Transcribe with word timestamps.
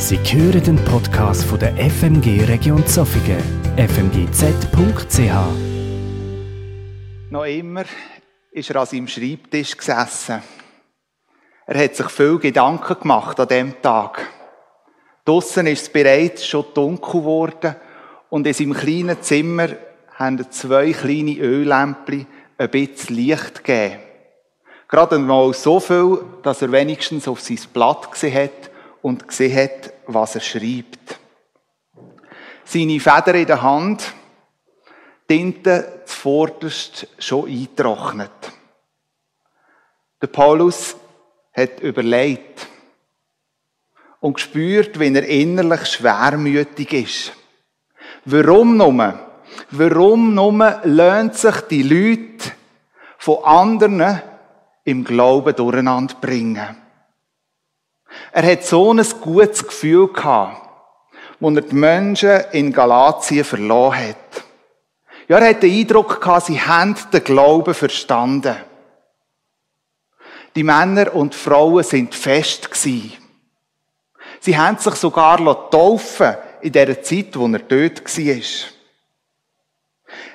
Sie 0.00 0.16
hören 0.16 0.62
den 0.62 0.76
Podcast 0.84 1.42
von 1.42 1.58
der 1.58 1.74
FMG 1.76 2.44
Region 2.44 2.86
Zofingen, 2.86 3.42
fmgz.ch. 3.76 5.32
Noch 7.30 7.44
immer 7.44 7.82
ist 8.52 8.70
er 8.70 8.76
an 8.76 8.86
seinem 8.86 9.08
Schreibtisch 9.08 9.76
gesessen. 9.76 10.40
Er 11.66 11.82
hat 11.82 11.96
sich 11.96 12.06
viel 12.10 12.38
Gedanken 12.38 13.00
gemacht 13.00 13.40
an 13.40 13.48
dem 13.48 13.82
Tag. 13.82 14.24
Draussen 15.24 15.66
ist 15.66 15.82
es 15.82 15.92
bereits 15.92 16.46
schon 16.46 16.66
dunkel 16.72 17.20
geworden 17.20 17.74
und 18.30 18.46
in 18.46 18.54
seinem 18.54 18.74
kleinen 18.74 19.20
Zimmer 19.20 19.68
haben 20.14 20.48
zwei 20.52 20.92
kleine 20.92 21.38
Öllämpchen 21.38 22.28
ein 22.56 22.70
bisschen 22.70 23.16
Licht 23.16 23.64
gegeben. 23.64 23.98
Gerade 24.86 25.18
mal 25.18 25.52
so 25.54 25.80
viel, 25.80 26.20
dass 26.44 26.62
er 26.62 26.70
wenigstens 26.70 27.26
auf 27.26 27.40
sein 27.40 27.58
Blatt 27.74 28.12
gesehen 28.12 28.44
hat 28.44 28.67
und 29.02 29.26
gesehen 29.26 29.56
hat, 29.56 29.92
was 30.06 30.34
er 30.34 30.40
schreibt. 30.40 31.18
Seine 32.64 33.00
Feder 33.00 33.34
in 33.34 33.46
der 33.46 33.62
Hand, 33.62 34.14
Tinte 35.26 36.02
zuvorderst 36.06 37.06
schon 37.18 37.48
eingetrocknet. 37.48 38.30
Der 40.22 40.26
Paulus 40.26 40.96
hat 41.52 41.80
überlegt 41.80 42.66
und 44.20 44.34
gespürt, 44.34 44.98
wie 44.98 45.14
er 45.14 45.26
innerlich 45.26 45.86
schwermütig 45.86 46.92
ist. 46.94 47.32
Warum 48.24 48.78
nur? 48.78 49.18
Warum 49.70 50.34
nur 50.34 50.80
lohnt 50.84 51.34
sich 51.34 51.60
die 51.62 51.82
Leute 51.82 52.52
von 53.18 53.44
anderen 53.44 54.22
im 54.84 55.04
Glauben 55.04 55.54
durcheinander 55.54 56.14
bringen? 56.14 56.87
Er 58.32 58.52
hat 58.52 58.64
so 58.64 58.92
ein 58.92 59.04
gutes 59.20 59.66
Gefühl 59.66 60.08
gehabt, 60.12 60.68
als 61.40 61.56
er 61.56 61.62
die 61.62 61.74
Menschen 61.74 62.40
in 62.52 62.72
Galatien 62.72 63.44
verloren 63.44 64.08
hat. 64.08 64.44
Ja, 65.28 65.38
er 65.38 65.50
hat 65.50 65.62
den 65.62 65.72
Eindruck 65.72 66.20
gehabt, 66.20 66.46
sie 66.46 66.60
haben 66.60 66.96
den 67.12 67.24
Glauben 67.24 67.74
verstanden. 67.74 68.56
Die 70.54 70.62
Männer 70.62 71.14
und 71.14 71.34
Frauen 71.34 71.84
sind 71.84 72.14
fest 72.14 72.70
gewesen. 72.70 73.12
Sie 74.40 74.56
haben 74.56 74.78
sich 74.78 74.94
sogar 74.94 75.38
taufen 75.70 76.36
in 76.62 76.72
der 76.72 77.02
Zeit, 77.02 77.36
wo 77.38 77.46
er 77.46 77.58
dort 77.58 78.04
war. 78.04 78.42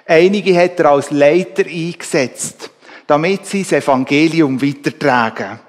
Einige 0.06 0.56
hat 0.58 0.80
er 0.80 0.92
als 0.92 1.12
Leiter 1.12 1.66
eingesetzt, 1.66 2.70
damit 3.08 3.45
sie 3.45 3.64
das 3.64 3.72
Evangelium 3.72 4.62
weitertragen. 4.62 5.59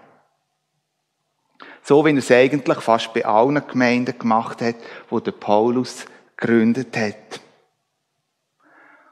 So 1.86 2.02
wie 2.06 2.12
er 2.12 2.16
es 2.16 2.30
eigentlich 2.30 2.78
fast 2.78 3.12
bei 3.12 3.27
allen 3.27 3.62
Gemeinden 3.66 4.18
gemacht 4.18 4.62
hat, 4.62 4.77
wo 5.10 5.20
der 5.20 5.32
Paulus 5.32 6.06
gegründet 6.34 6.96
hat. 6.96 7.40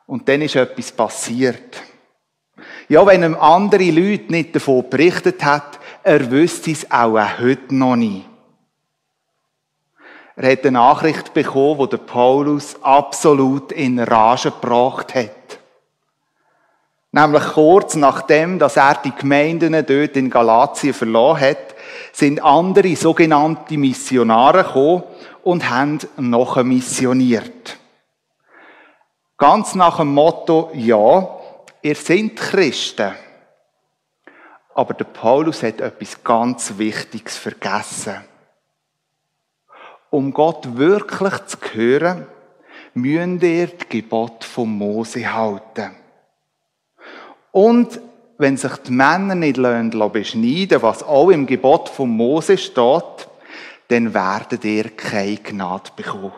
Und 0.06 0.26
dann 0.26 0.40
ist 0.40 0.56
etwas 0.56 0.90
passiert. 0.90 1.82
Ja, 2.88 3.06
wenn 3.06 3.24
ihm 3.24 3.36
andere 3.36 3.90
Leute 3.90 4.32
nicht 4.32 4.56
davon 4.56 4.88
berichtet 4.88 5.44
hat, 5.44 5.78
er 6.02 6.30
wüsste 6.30 6.70
es 6.70 6.90
auch 6.90 7.18
heute 7.38 7.74
noch 7.74 7.96
nicht. 7.96 8.26
Er 10.34 10.52
hat 10.52 10.62
eine 10.62 10.72
Nachricht 10.72 11.34
bekommen, 11.34 11.78
wo 11.78 11.86
der 11.86 11.98
Paulus 11.98 12.82
absolut 12.82 13.70
in 13.72 13.98
Rage 13.98 14.50
gebracht 14.50 15.14
hat. 15.14 15.30
Nämlich 17.10 17.44
kurz 17.52 17.96
nachdem, 17.96 18.58
dass 18.58 18.78
er 18.78 18.94
die 19.04 19.14
Gemeinden 19.14 19.72
dort 19.72 20.16
in 20.16 20.30
Galatien 20.30 20.94
verloren 20.94 21.40
hat, 21.40 21.71
sind 22.12 22.42
andere 22.42 22.94
sogenannte 22.96 23.76
Missionare 23.76 24.64
gekommen 24.64 25.04
und 25.42 25.68
haben 25.70 25.98
noch 26.16 26.62
missioniert. 26.62 27.78
Ganz 29.38 29.74
nach 29.74 29.96
dem 29.96 30.14
Motto, 30.14 30.70
ja, 30.74 31.28
ihr 31.82 31.96
seid 31.96 32.36
Christen. 32.36 33.12
Aber 34.74 34.94
der 34.94 35.04
Paulus 35.04 35.62
hat 35.62 35.80
etwas 35.80 36.22
ganz 36.22 36.78
Wichtiges 36.78 37.36
vergessen. 37.36 38.24
Um 40.10 40.32
Gott 40.32 40.76
wirklich 40.76 41.46
zu 41.46 41.58
hören, 41.72 42.26
müsst 42.94 43.42
ihr 43.42 43.66
die 43.66 43.88
Gebote 43.88 44.46
von 44.46 44.68
Mose 44.68 45.32
halten. 45.32 45.96
Und 47.50 48.00
wenn 48.42 48.58
sich 48.58 48.76
die 48.86 48.92
Männer 48.92 49.34
nicht 49.34 49.56
beschneiden 50.12 50.82
was 50.82 51.02
auch 51.02 51.30
im 51.30 51.46
Gebot 51.46 51.88
von 51.88 52.10
Mose 52.10 52.58
steht, 52.58 53.28
dann 53.88 54.12
werdet 54.12 54.64
ihr 54.64 54.90
keine 54.90 55.36
Gnade 55.36 55.90
bekommen. 55.96 56.32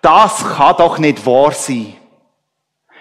Das 0.00 0.44
kann 0.56 0.76
doch 0.76 0.98
nicht 0.98 1.26
wahr 1.26 1.52
sein. 1.52 1.94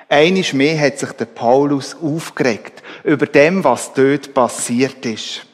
Einisch 0.08 0.54
mehr 0.54 0.80
hat 0.80 0.98
sich 0.98 1.12
der 1.12 1.26
Paulus 1.26 1.96
aufgeregt 2.02 2.82
über 3.04 3.28
dem, 3.28 3.64
was 3.64 3.94
dort 3.94 4.34
passiert 4.34 5.06
ist. 5.06 5.46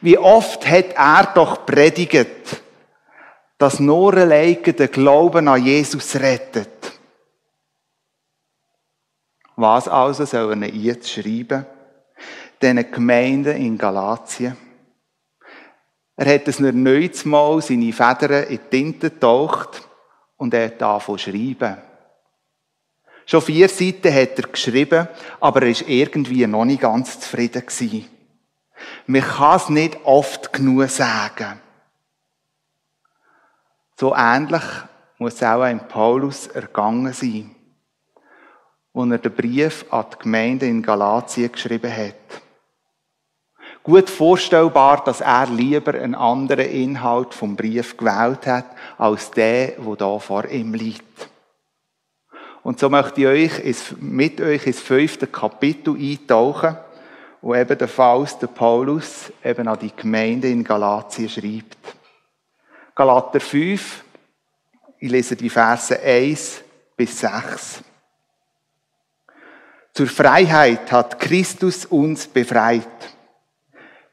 Wie 0.00 0.16
oft 0.16 0.68
hat 0.68 0.94
er 0.96 1.30
doch 1.34 1.66
predigt, 1.66 2.62
dass 3.58 3.80
nur 3.80 4.14
alleine 4.14 4.72
der 4.72 4.88
Glauben 4.88 5.48
an 5.48 5.64
Jesus 5.64 6.16
rettet. 6.16 6.77
Was 9.60 9.88
also 9.88 10.24
soll 10.24 10.62
er 10.62 10.72
jetzt 10.72 11.10
schreiben? 11.10 11.66
Diesen 12.62 12.92
Gemeinden 12.92 13.56
in 13.56 13.76
Galatien. 13.76 14.56
Er 16.14 16.32
hat 16.32 16.46
es 16.46 16.60
erneut 16.60 17.26
mal 17.26 17.60
seine 17.60 17.92
Federn 17.92 18.44
in 18.44 18.50
die 18.50 18.58
Tinte 18.58 19.10
getaucht 19.10 19.82
und 20.36 20.54
er 20.54 20.66
hat 20.66 20.80
angefangen 20.80 21.18
zu 21.18 21.30
schreiben. 21.30 21.76
Schon 23.26 23.42
vier 23.42 23.68
Seiten 23.68 24.14
hat 24.14 24.38
er 24.38 24.48
geschrieben, 24.48 25.08
aber 25.40 25.62
er 25.62 25.70
ist 25.70 25.88
irgendwie 25.88 26.46
noch 26.46 26.64
nicht 26.64 26.82
ganz 26.82 27.18
zufrieden 27.18 27.66
gewesen. 27.66 28.08
Man 29.08 29.22
kann 29.22 29.56
es 29.56 29.68
nicht 29.70 29.98
oft 30.04 30.52
genug 30.52 30.88
sagen. 30.88 31.60
So 33.96 34.14
ähnlich 34.14 34.62
muss 35.18 35.34
es 35.34 35.42
auch 35.42 35.62
ein 35.62 35.88
Paulus 35.88 36.46
ergangen 36.46 37.12
sein 37.12 37.56
wo 38.98 39.04
er 39.04 39.18
den 39.18 39.32
Brief 39.32 39.84
an 39.90 40.06
die 40.12 40.24
Gemeinde 40.24 40.66
in 40.66 40.82
Galatien 40.82 41.52
geschrieben 41.52 41.96
hat. 41.96 42.42
Gut 43.84 44.10
vorstellbar, 44.10 45.04
dass 45.04 45.20
er 45.20 45.46
lieber 45.46 45.94
einen 45.94 46.16
anderen 46.16 46.68
Inhalt 46.68 47.32
vom 47.32 47.54
Brief 47.54 47.96
gewählt 47.96 48.44
hat, 48.48 48.64
als 48.98 49.30
der, 49.30 49.74
wo 49.78 49.94
da 49.94 50.18
vor 50.18 50.46
ihm 50.46 50.74
liegt. 50.74 51.30
Und 52.64 52.80
so 52.80 52.90
möchte 52.90 53.20
ich 53.20 53.62
euch 53.62 53.94
mit 54.00 54.40
euch 54.40 54.66
ins 54.66 54.80
fünfte 54.80 55.28
Kapitel 55.28 55.94
eintauchen, 55.94 56.76
wo 57.40 57.54
eben 57.54 57.78
der 57.78 57.86
Faust, 57.86 58.42
der 58.42 58.48
Paulus, 58.48 59.32
eben 59.44 59.68
an 59.68 59.78
die 59.78 59.94
Gemeinde 59.94 60.48
in 60.48 60.64
Galatien 60.64 61.28
schreibt. 61.28 61.78
Galater 62.96 63.38
5, 63.38 64.02
ich 64.98 65.08
lese 65.08 65.36
die 65.36 65.50
Verse 65.50 65.96
1 65.96 66.64
bis 66.96 67.20
6. 67.20 67.84
Zur 69.98 70.06
Freiheit 70.06 70.92
hat 70.92 71.18
Christus 71.18 71.84
uns 71.84 72.28
befreit. 72.28 72.86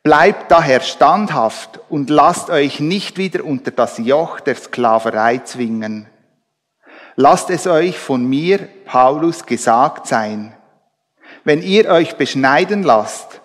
Bleibt 0.01 0.49
daher 0.49 0.79
standhaft 0.81 1.79
und 1.89 2.09
lasst 2.09 2.49
euch 2.49 2.79
nicht 2.79 3.19
wieder 3.19 3.45
unter 3.45 3.69
das 3.69 3.99
Joch 3.99 4.39
der 4.39 4.55
Sklaverei 4.55 5.37
zwingen. 5.43 6.07
Lasst 7.15 7.51
es 7.51 7.67
euch 7.67 7.99
von 7.99 8.25
mir, 8.25 8.67
Paulus, 8.85 9.45
gesagt 9.45 10.07
sein. 10.07 10.55
Wenn 11.43 11.61
ihr 11.61 11.87
euch 11.89 12.15
beschneiden 12.15 12.81
lasst, 12.81 13.39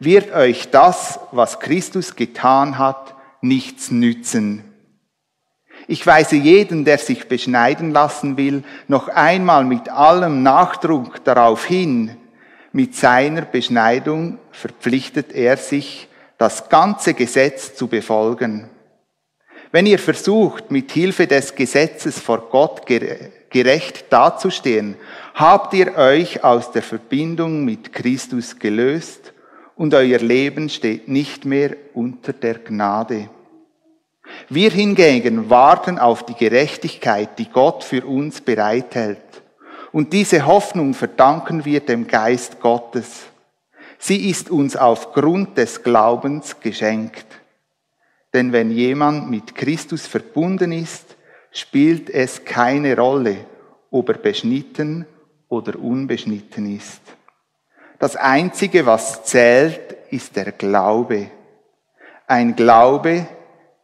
wird 0.00 0.34
euch 0.34 0.72
das, 0.72 1.20
was 1.30 1.60
Christus 1.60 2.16
getan 2.16 2.76
hat, 2.76 3.14
nichts 3.40 3.92
nützen. 3.92 4.64
Ich 5.86 6.06
weise 6.06 6.36
jeden, 6.36 6.84
der 6.84 6.98
sich 6.98 7.28
beschneiden 7.28 7.90
lassen 7.90 8.36
will, 8.36 8.62
noch 8.88 9.08
einmal 9.08 9.64
mit 9.64 9.88
allem 9.88 10.42
Nachdruck 10.42 11.22
darauf 11.24 11.64
hin, 11.64 12.16
mit 12.72 12.96
seiner 12.96 13.42
Beschneidung 13.42 14.38
verpflichtet 14.50 15.32
er 15.32 15.56
sich, 15.56 16.08
das 16.38 16.68
ganze 16.68 17.14
Gesetz 17.14 17.74
zu 17.74 17.86
befolgen. 17.86 18.68
Wenn 19.70 19.86
ihr 19.86 19.98
versucht, 19.98 20.70
mit 20.70 20.90
Hilfe 20.92 21.26
des 21.26 21.54
Gesetzes 21.54 22.18
vor 22.18 22.48
Gott 22.50 22.86
gerecht 22.86 24.06
dazustehen, 24.10 24.96
habt 25.34 25.74
ihr 25.74 25.96
euch 25.96 26.42
aus 26.44 26.70
der 26.72 26.82
Verbindung 26.82 27.64
mit 27.64 27.92
Christus 27.92 28.58
gelöst 28.58 29.32
und 29.76 29.94
euer 29.94 30.18
Leben 30.18 30.68
steht 30.68 31.08
nicht 31.08 31.44
mehr 31.44 31.76
unter 31.92 32.32
der 32.32 32.54
Gnade. 32.54 33.28
Wir 34.48 34.70
hingegen 34.70 35.50
warten 35.50 35.98
auf 35.98 36.24
die 36.24 36.34
Gerechtigkeit, 36.34 37.38
die 37.38 37.50
Gott 37.50 37.84
für 37.84 38.04
uns 38.04 38.40
bereithält. 38.40 39.18
Und 39.92 40.12
diese 40.12 40.46
Hoffnung 40.46 40.94
verdanken 40.94 41.64
wir 41.64 41.80
dem 41.80 42.06
Geist 42.06 42.60
Gottes. 42.60 43.26
Sie 43.98 44.28
ist 44.28 44.50
uns 44.50 44.76
aufgrund 44.76 45.56
des 45.56 45.82
Glaubens 45.82 46.60
geschenkt. 46.60 47.26
Denn 48.32 48.52
wenn 48.52 48.70
jemand 48.70 49.30
mit 49.30 49.54
Christus 49.54 50.06
verbunden 50.06 50.72
ist, 50.72 51.16
spielt 51.52 52.10
es 52.10 52.44
keine 52.44 52.96
Rolle, 52.96 53.36
ob 53.90 54.08
er 54.08 54.18
beschnitten 54.18 55.06
oder 55.48 55.78
unbeschnitten 55.78 56.76
ist. 56.76 57.00
Das 58.00 58.16
Einzige, 58.16 58.84
was 58.86 59.22
zählt, 59.24 59.96
ist 60.10 60.34
der 60.34 60.52
Glaube. 60.52 61.30
Ein 62.26 62.56
Glaube, 62.56 63.26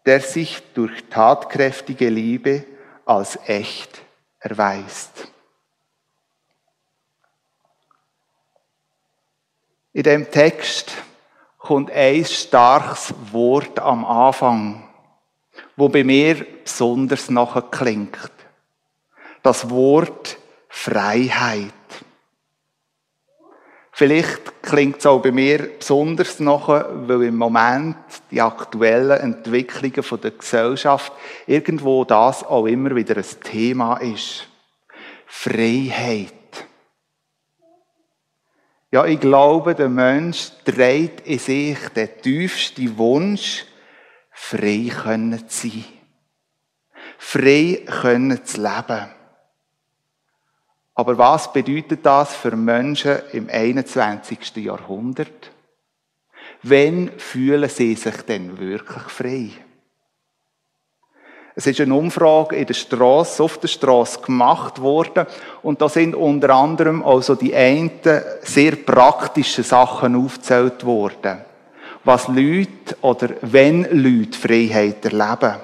der 0.06 0.20
sich 0.20 0.62
durch 0.74 1.04
tatkräftige 1.10 2.08
Liebe 2.08 2.64
als 3.04 3.38
echt 3.46 4.00
erweist. 4.38 5.28
In 9.92 10.04
dem 10.04 10.30
Text 10.30 10.92
kommt 11.58 11.90
ein 11.90 12.24
starkes 12.24 13.12
Wort 13.32 13.78
am 13.80 14.04
Anfang, 14.04 14.88
wo 15.76 15.88
bei 15.88 16.04
mir 16.04 16.46
besonders 16.64 17.28
nachher 17.28 17.62
klingt. 17.62 18.30
Das 19.42 19.68
Wort 19.68 20.38
Freiheit. 20.68 21.72
Vielleicht 24.00 24.62
klingt 24.62 24.96
es 24.96 25.04
auch 25.04 25.20
bei 25.20 25.30
mir 25.30 25.76
besonders 25.78 26.40
nachher, 26.40 26.88
weil 27.06 27.24
im 27.24 27.36
Moment 27.36 27.98
die 28.30 28.40
aktuellen 28.40 29.20
Entwicklungen 29.20 30.20
der 30.22 30.30
Gesellschaft 30.30 31.12
irgendwo 31.46 32.06
das 32.06 32.42
auch 32.42 32.64
immer 32.64 32.96
wieder 32.96 33.18
ein 33.18 33.40
Thema 33.44 33.98
ist. 33.98 34.48
Freiheit. 35.26 36.32
Ja, 38.90 39.04
ich 39.04 39.20
glaube, 39.20 39.74
der 39.74 39.90
Mensch 39.90 40.50
trägt 40.64 41.26
in 41.26 41.38
sich 41.38 41.76
den 41.94 42.08
tiefsten 42.22 42.96
Wunsch, 42.96 43.66
frei 44.30 44.90
können 44.90 45.46
zu 45.46 45.68
sein. 45.68 45.84
Frei 47.18 47.84
können 48.00 48.46
zu 48.46 48.62
leben. 48.62 49.19
Aber 51.00 51.16
was 51.16 51.50
bedeutet 51.50 52.04
das 52.04 52.34
für 52.34 52.54
Menschen 52.54 53.20
im 53.32 53.48
21. 53.48 54.56
Jahrhundert? 54.56 55.50
Wenn 56.62 57.10
fühlen 57.16 57.70
sie 57.70 57.94
sich 57.94 58.16
denn 58.28 58.58
wirklich 58.58 59.04
frei? 59.04 59.48
Es 61.54 61.66
ist 61.66 61.80
eine 61.80 61.94
Umfrage 61.94 62.56
in 62.56 62.66
der 62.66 62.74
Straße, 62.74 63.42
auf 63.42 63.56
der 63.56 63.68
Straße 63.68 64.20
gemacht 64.20 64.82
worden 64.82 65.26
und 65.62 65.80
da 65.80 65.88
sind 65.88 66.14
unter 66.14 66.50
anderem 66.50 67.02
also 67.02 67.34
die 67.34 67.54
einen 67.54 67.90
sehr 68.42 68.76
praktischen 68.76 69.64
Sachen 69.64 70.22
aufgezählt 70.22 70.84
worden. 70.84 71.38
Was 72.04 72.28
Leute 72.28 72.94
oder 73.00 73.30
wenn 73.40 73.84
Leute 73.90 74.38
Freiheit 74.38 75.02
erleben. 75.06 75.60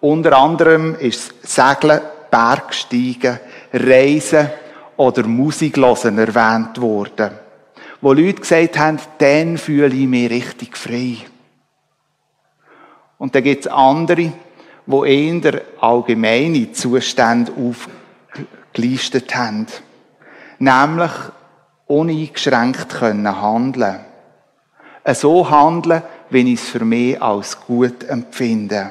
Unter 0.00 0.36
anderem 0.36 0.94
ist 0.96 1.32
Segeln, 1.42 2.02
Bergsteigen, 2.30 3.40
Reisen 3.72 4.50
oder 4.96 5.26
Musik 5.26 5.76
hören 5.76 6.18
erwähnt 6.18 6.80
worden. 6.80 7.30
Wo 8.00 8.12
Leute 8.12 8.40
gesagt 8.40 8.78
haben, 8.78 8.98
dann 9.18 9.58
fühle 9.58 9.94
ich 9.94 10.06
mich 10.06 10.30
richtig 10.30 10.76
frei. 10.76 11.18
Und 13.18 13.34
dann 13.34 13.42
gibt 13.42 13.66
es 13.66 13.72
andere, 13.72 14.32
wo 14.86 15.04
eher 15.04 15.60
allgemeine 15.80 16.72
Zustände 16.72 17.52
aufgelistet 18.72 19.34
haben. 19.34 19.66
Nämlich 20.58 21.12
uneingeschränkt 21.86 22.88
können 22.88 23.40
handeln. 23.40 24.00
So 25.12 25.48
handeln, 25.50 26.02
wie 26.30 26.52
ich 26.52 26.60
es 26.62 26.68
für 26.68 26.84
mich 26.84 27.20
als 27.20 27.60
gut 27.60 28.04
empfinde. 28.04 28.90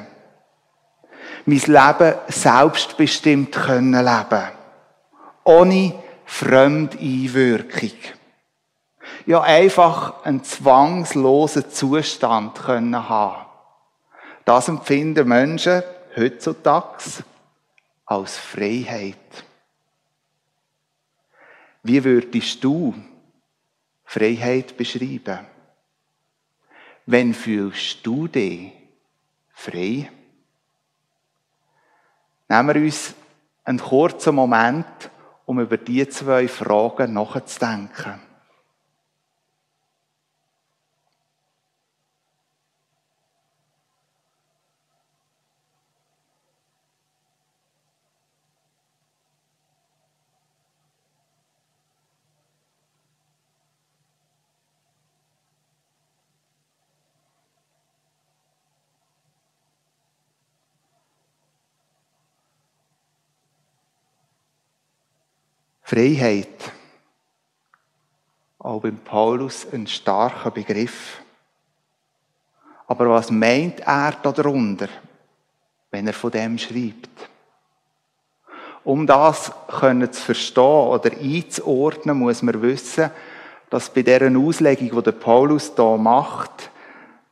Mein 1.45 1.57
Leben 1.59 2.15
selbstbestimmt 2.27 3.51
können 3.53 3.93
leben. 3.93 4.58
Ohne 5.49 5.95
Fremdeinwirkung. 6.25 7.97
Ja, 9.25 9.41
einfach 9.41 10.23
einen 10.23 10.43
zwangslosen 10.43 11.71
Zustand 11.71 12.53
können 12.53 13.09
haben. 13.09 13.47
Das 14.45 14.67
empfinden 14.67 15.27
Menschen 15.27 15.81
heutzutage 16.15 17.23
als 18.05 18.37
Freiheit. 18.37 19.43
Wie 21.81 22.03
würdest 22.03 22.63
du 22.63 22.93
Freiheit 24.05 24.77
beschreiben? 24.77 25.47
Wenn 27.07 27.33
fühlst 27.33 28.05
du 28.05 28.27
dich 28.27 28.71
frei? 29.51 30.11
Nehmen 32.49 32.75
wir 32.75 32.83
uns 32.83 33.15
einen 33.63 33.79
kurzen 33.79 34.35
Moment, 34.35 35.09
um 35.49 35.59
über 35.59 35.77
diese 35.77 36.09
zwei 36.09 36.47
Fragen 36.47 37.13
nachzudenken. 37.13 38.28
Freiheit. 65.89 66.71
Auch 68.59 68.79
beim 68.79 68.97
Paulus 68.97 69.65
ein 69.73 69.87
starker 69.87 70.51
Begriff. 70.51 71.19
Aber 72.85 73.09
was 73.09 73.31
meint 73.31 73.79
er 73.79 74.11
darunter, 74.21 74.87
wenn 75.89 76.05
er 76.05 76.13
von 76.13 76.29
dem 76.29 76.59
schreibt? 76.59 77.09
Um 78.83 79.07
das 79.07 79.51
können 79.67 80.13
zu 80.13 80.21
verstehen 80.21 80.63
oder 80.63 81.09
einzuordnen, 81.11 82.19
muss 82.19 82.43
man 82.43 82.61
wissen, 82.61 83.09
dass 83.71 83.91
bei 83.91 84.03
deren 84.03 84.37
Auslegung, 84.37 85.03
die 85.03 85.11
Paulus 85.11 85.73
da 85.73 85.97
macht, 85.97 86.69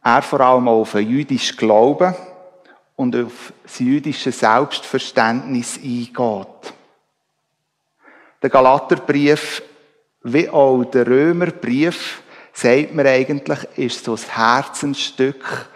er 0.03 0.23
vor 0.23 0.41
allem 0.41 0.67
auf 0.67 0.95
ein 0.95 1.07
jüdisches 1.07 1.55
Glauben 1.55 2.15
und 2.95 3.15
auf 3.15 3.53
das 3.61 3.77
jüdische 3.77 4.31
Selbstverständnis 4.31 5.77
eingeht. 5.77 6.73
Der 8.41 8.49
Galaterbrief, 8.49 9.63
wie 10.23 10.49
auch 10.49 10.83
der 10.83 11.07
Römerbrief, 11.07 12.21
sagt 12.53 12.93
man 12.93 13.07
eigentlich, 13.07 13.59
ist 13.75 14.05
so 14.05 14.11
das 14.11 14.35
Herzensstück 14.35 15.69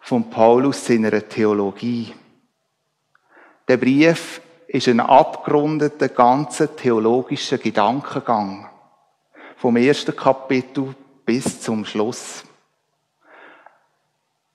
von 0.00 0.30
Paulus 0.30 0.86
seiner 0.86 1.28
Theologie. 1.28 2.14
Der 3.68 3.76
Brief 3.76 4.40
ist 4.68 4.88
ein 4.88 5.00
abgerundeter, 5.00 6.08
ganzer 6.08 6.74
theologischer 6.74 7.58
Gedankengang. 7.58 8.68
Vom 9.56 9.76
ersten 9.76 10.14
Kapitel 10.14 10.94
bis 11.24 11.60
zum 11.60 11.84
Schluss. 11.84 12.44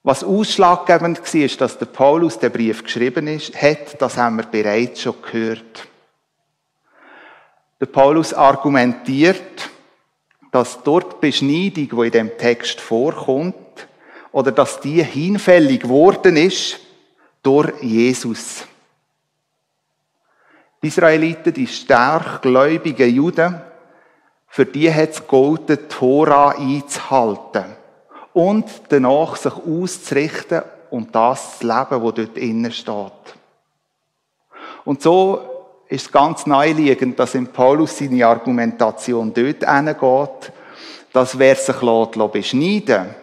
Was 0.03 0.23
ausschlaggebend 0.23 1.19
war, 1.19 1.41
ist, 1.41 1.61
dass 1.61 1.77
der 1.77 1.85
Paulus 1.85 2.39
den 2.39 2.51
Brief 2.51 2.83
geschrieben 2.83 3.27
hat, 3.29 4.01
das 4.01 4.17
haben 4.17 4.37
wir 4.37 4.45
bereits 4.45 5.01
schon 5.01 5.21
gehört. 5.21 5.87
Der 7.81 7.87
Paulus 7.87 8.31
argumentiert, 8.31 9.71
dass 10.51 10.83
dort 10.83 11.13
die 11.13 11.27
Beschneidung, 11.27 11.89
die 11.89 12.05
in 12.05 12.11
dem 12.11 12.37
Text 12.37 12.79
vorkommt, 12.79 13.55
oder 14.31 14.51
dass 14.51 14.79
die 14.79 15.03
hinfällig 15.03 15.81
geworden 15.81 16.37
ist 16.37 16.79
durch 17.41 17.73
Jesus. 17.81 18.65
Die 20.83 20.87
Israeliten, 20.87 21.53
die 21.53 21.65
stark 21.65 22.43
gläubigen 22.43 23.09
Juden, 23.09 23.59
für 24.47 24.65
die 24.67 24.93
hat 24.93 25.09
es 25.09 25.21
gegolten, 25.21 25.79
die 25.81 25.87
Tora 25.87 26.49
einzuhalten 26.51 27.65
und 28.33 28.65
danach 28.89 29.37
sich 29.37 29.53
auszurichten 29.53 30.61
und 30.91 31.15
das 31.15 31.57
zu 31.57 31.65
leben, 31.65 32.03
was 32.03 32.13
dort 32.13 32.37
innen 32.37 32.71
steht. 32.71 33.11
Und 34.85 35.01
so 35.01 35.50
ist 35.91 36.11
ganz 36.11 36.45
naheliegend, 36.45 37.19
dass 37.19 37.35
in 37.35 37.47
Paulus 37.47 37.97
seine 37.97 38.25
Argumentation 38.25 39.33
dort 39.33 39.69
hingeht, 39.69 40.53
dass 41.11 41.37
wer 41.37 41.55
sich 41.55 41.75
beschneiden 41.75 43.05
lässt 43.07 43.15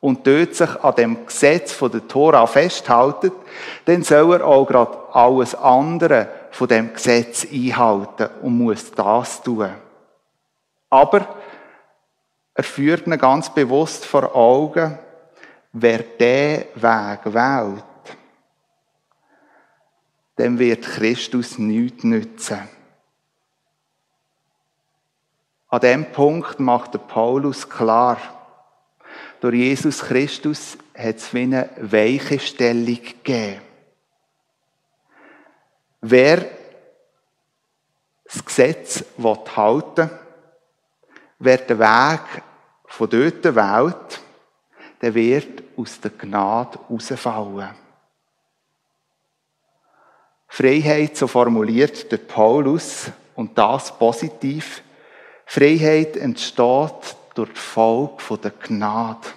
und 0.00 0.24
dort 0.24 0.54
sich 0.54 0.84
an 0.84 0.94
dem 0.94 1.26
Gesetz 1.26 1.72
von 1.72 1.90
der 1.90 2.06
Tora 2.06 2.46
festhält, 2.46 3.32
dann 3.84 4.04
soll 4.04 4.34
er 4.34 4.46
auch 4.46 4.66
gerade 4.66 4.96
alles 5.12 5.56
andere 5.56 6.28
von 6.52 6.68
dem 6.68 6.92
Gesetz 6.94 7.46
einhalten 7.52 8.28
und 8.42 8.58
muss 8.58 8.92
das 8.92 9.42
tun. 9.42 9.70
Aber 10.90 11.26
er 12.54 12.64
führt 12.64 13.08
ihn 13.08 13.18
ganz 13.18 13.52
bewusst 13.52 14.04
vor 14.04 14.34
Augen, 14.36 14.98
wer 15.72 15.98
diesen 15.98 16.64
Weg 16.76 17.20
wählt, 17.24 17.84
dem 20.38 20.58
wird 20.58 20.84
Christus 20.84 21.58
nichts 21.58 22.04
nützen. 22.04 22.68
An 25.68 25.80
dem 25.80 26.12
Punkt 26.12 26.60
macht 26.60 26.94
der 26.94 26.98
Paulus 27.00 27.68
klar, 27.68 28.18
durch 29.40 29.56
Jesus 29.56 30.00
Christus 30.00 30.78
hat 30.96 31.16
es 31.16 31.32
wie 31.34 31.42
eine 31.42 31.70
Weichestellung 31.78 32.86
gegeben. 32.86 33.60
Wer 36.00 36.46
das 38.24 38.44
Gesetz 38.44 39.04
halten 39.18 40.10
will, 40.10 40.18
wer 41.38 41.58
den 41.58 41.78
Weg 41.78 42.42
von 42.86 43.10
dort 43.10 43.44
wählt, 43.44 44.20
der 45.00 45.14
wird 45.14 45.62
aus 45.76 46.00
der 46.00 46.10
Gnade 46.10 46.78
rausfallen. 46.90 47.87
Freiheit, 50.48 51.16
so 51.16 51.26
formuliert 51.26 52.10
der 52.10 52.18
Paulus, 52.18 53.10
und 53.34 53.56
das 53.56 53.96
positiv, 53.96 54.82
Freiheit 55.46 56.16
entsteht 56.16 57.16
durch 57.34 57.50
die 57.50 57.60
Folge 57.60 58.38
der 58.42 58.50
Gnade. 58.50 59.28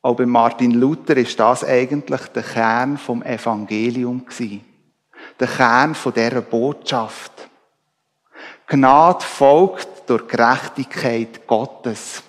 Auch 0.00 0.16
bei 0.16 0.24
Martin 0.24 0.70
Luther 0.72 1.18
ist 1.18 1.38
das 1.38 1.64
eigentlich 1.64 2.22
der 2.28 2.42
Kern 2.42 2.96
vom 2.96 3.22
Evangelium 3.22 4.24
Der 5.38 5.46
Kern 5.46 5.94
von 5.94 6.14
dieser 6.14 6.40
Botschaft. 6.40 7.32
Gnade 8.66 9.24
folgt 9.24 10.08
durch 10.08 10.26
Gerechtigkeit 10.26 11.46
Gottes 11.46 12.22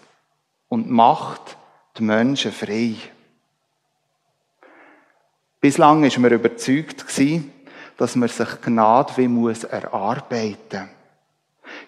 und 0.68 0.90
macht 0.90 1.56
die 1.98 2.04
Menschen 2.04 2.52
frei. 2.52 2.96
Bislang 5.62 6.04
ist 6.06 6.18
man 6.18 6.32
überzeugt 6.32 7.06
dass 7.98 8.16
man 8.16 8.30
sich 8.30 8.62
Gnade 8.62 9.18
wie 9.18 9.28
muss 9.28 9.66
erarbeiten. 9.66 10.90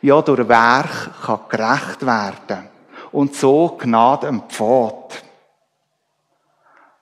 Ja, 0.01 0.21
durch 0.21 0.47
Werk 0.47 1.21
kann 1.23 1.39
gerecht 1.47 2.05
werden 2.05 2.67
und 3.13 3.33
so 3.33 3.77
Gnade 3.79 4.27
empfohlt. 4.27 5.23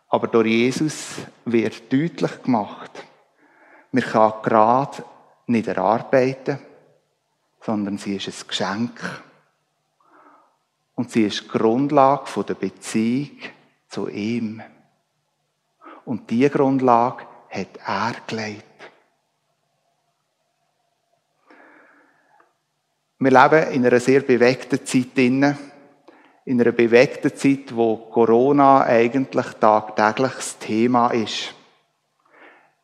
Aber 0.09 0.27
durch 0.27 0.47
Jesus 0.47 1.15
wird 1.45 1.91
deutlich 1.91 2.43
gemacht, 2.43 2.91
man 3.91 4.03
kann 4.03 4.33
gerade 4.43 5.03
nicht 5.47 5.67
erarbeiten, 5.67 6.59
sondern 7.61 7.97
sie 7.97 8.15
ist 8.17 8.27
ein 8.27 8.47
Geschenk. 8.47 9.23
Und 10.93 11.09
sie 11.09 11.23
ist 11.23 11.45
die 11.45 11.47
Grundlage 11.47 12.43
der 12.43 12.53
Beziehung 12.53 13.39
zu 13.87 14.07
ihm. 14.07 14.61
Und 16.09 16.27
diese 16.31 16.49
Grundlage 16.49 17.23
hat 17.51 17.67
er 17.85 18.15
gelegt. 18.25 18.63
Wir 23.19 23.29
leben 23.29 23.73
in 23.73 23.85
einer 23.85 23.99
sehr 23.99 24.21
bewegten 24.21 24.83
Zeit 24.83 25.15
in 25.15 26.59
einer 26.59 26.71
bewegten 26.71 27.35
Zeit, 27.35 27.75
wo 27.75 27.97
Corona 27.97 28.81
eigentlich 28.85 29.45
tagtäglich 29.59 30.31
das 30.31 30.57
Thema 30.57 31.11
ist. 31.11 31.53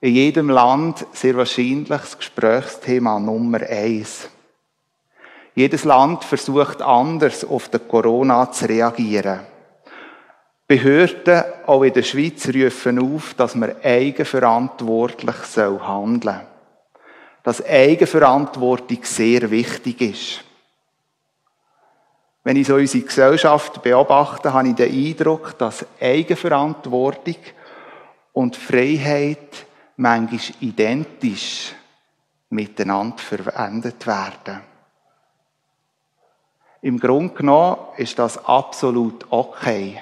In 0.01 0.13
jedem 0.13 0.51
Land 0.51 1.07
sehr 1.13 1.35
wahrscheinlich 1.35 1.87
das 1.87 2.19
Gesprächsthema 2.19 3.19
Nummer 3.19 3.61
eins. 3.61 4.29
Jedes 5.55 5.83
Land 5.83 6.23
versucht 6.23 6.79
anders 6.83 7.43
auf 7.43 7.69
den 7.69 7.87
Corona 7.87 8.51
zu 8.51 8.69
reagieren. 8.69 9.54
Behörden, 10.67 11.43
auch 11.67 11.83
in 11.83 11.93
der 11.93 12.01
Schweiz, 12.01 12.47
rufen 12.47 12.99
auf, 12.99 13.35
dass 13.35 13.53
man 13.53 13.75
eigenverantwortlich 13.83 15.35
handeln 15.57 16.21
soll. 16.21 16.41
Dass 17.43 17.63
Eigenverantwortung 17.63 18.99
sehr 19.03 19.51
wichtig 19.51 20.01
ist. 20.01 20.43
Wenn 22.43 22.57
ich 22.57 22.67
so 22.67 22.75
unsere 22.75 23.03
Gesellschaft 23.03 23.81
beobachte, 23.83 24.53
habe 24.53 24.69
ich 24.69 24.75
den 24.75 24.91
Eindruck, 24.91 25.57
dass 25.57 25.85
Eigenverantwortung 25.99 27.37
und 28.33 28.55
Freiheit 28.55 29.65
manchmal 29.97 30.55
identisch 30.61 31.73
miteinander 32.49 33.17
verwendet 33.17 34.05
werden. 34.05 34.61
Im 36.81 36.99
Grunde 36.99 37.33
genommen 37.33 37.77
ist 37.97 38.19
das 38.19 38.43
absolut 38.45 39.25
okay. 39.31 40.01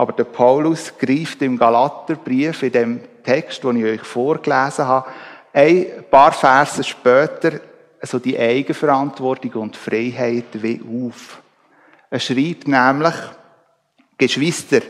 Aber 0.00 0.14
der 0.14 0.24
Paulus 0.24 0.94
greift 0.96 1.42
im 1.42 1.58
Galaterbrief, 1.58 2.62
in 2.62 2.72
dem 2.72 3.00
Text, 3.22 3.62
den 3.62 3.76
ich 3.76 3.84
euch 3.84 4.00
vorgelesen 4.00 4.86
habe, 4.86 5.10
ein 5.52 5.88
paar 6.10 6.32
Verse 6.32 6.82
später 6.82 7.60
also 8.00 8.18
die 8.18 8.38
Eigenverantwortung 8.38 9.52
und 9.60 9.76
Freiheit 9.76 10.46
wie 10.54 10.80
auf. 10.80 11.42
Er 12.08 12.18
schreibt 12.18 12.66
nämlich, 12.66 13.12
Geschwister, 14.16 14.80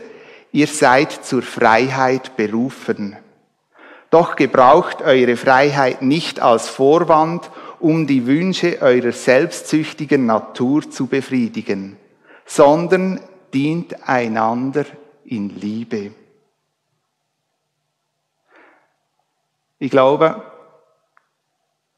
ihr 0.53 0.67
seid 0.67 1.11
zur 1.11 1.41
Freiheit 1.41 2.37
berufen. 2.37 3.17
Doch 4.11 4.37
gebraucht 4.37 5.01
eure 5.01 5.35
Freiheit 5.35 6.01
nicht 6.03 6.39
als 6.39 6.69
Vorwand, 6.69 7.51
um 7.81 8.07
die 8.07 8.25
Wünsche 8.25 8.81
eurer 8.81 9.11
selbstsüchtigen 9.11 10.25
Natur 10.25 10.89
zu 10.89 11.07
befriedigen, 11.07 11.97
sondern 12.45 13.19
dient 13.53 14.07
einander 14.07 14.85
in 15.31 15.49
Liebe. 15.49 16.11
Ich 19.79 19.89
glaube, 19.89 20.43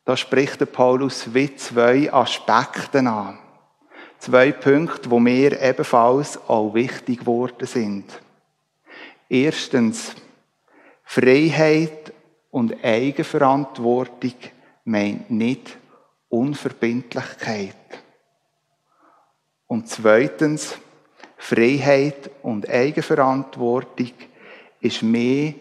da 0.05 0.15
spricht 0.15 0.61
der 0.61 0.67
Paulus 0.67 1.33
wie 1.33 1.55
zwei 1.55 2.13
Aspekte 2.13 2.99
an. 2.99 3.39
Zwei 4.19 4.51
Punkte, 4.51 5.09
wo 5.09 5.19
mir 5.19 5.59
ebenfalls 5.59 6.37
auch 6.47 6.73
wichtig 6.73 7.21
geworden 7.21 7.65
sind. 7.65 8.21
Erstens, 9.27 10.15
Freiheit 11.03 12.13
und 12.51 12.83
Eigenverantwortung 12.83 14.35
meint 14.85 15.31
nicht 15.31 15.75
Unverbindlichkeit. 16.29 17.75
Und 19.67 19.89
zweitens, 19.89 20.77
Freiheit 21.43 22.31
und 22.41 22.69
Eigenverantwortung 22.69 24.13
ist 24.79 25.03
mehr 25.03 25.55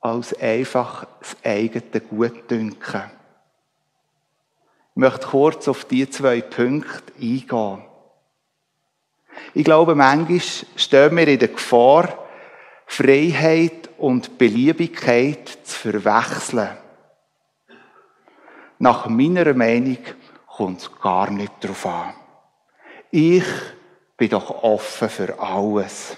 als 0.00 0.32
einfach 0.40 1.06
das 1.20 1.36
eigene 1.44 2.00
Gutdünken. 2.00 3.02
Ich 4.94 4.96
möchte 4.96 5.26
kurz 5.26 5.68
auf 5.68 5.84
diese 5.84 6.08
zwei 6.08 6.40
Punkte 6.40 7.12
eingehen. 7.20 7.84
Ich 9.52 9.64
glaube, 9.64 9.94
manchmal 9.94 10.40
stehen 10.76 11.16
wir 11.18 11.28
in 11.28 11.38
der 11.38 11.48
Gefahr, 11.48 12.26
Freiheit 12.86 13.90
und 13.98 14.38
Beliebigkeit 14.38 15.46
zu 15.62 15.90
verwechseln. 15.90 16.78
Nach 18.78 19.06
meiner 19.10 19.52
Meinung 19.52 19.98
kommt 20.46 20.80
es 20.80 21.00
gar 21.02 21.30
nicht 21.30 21.52
darauf 21.60 21.84
an. 21.84 22.14
Ich 23.10 23.44
bin 24.18 24.28
doch 24.30 24.62
offen 24.62 25.08
für 25.08 25.38
alles. 25.38 26.16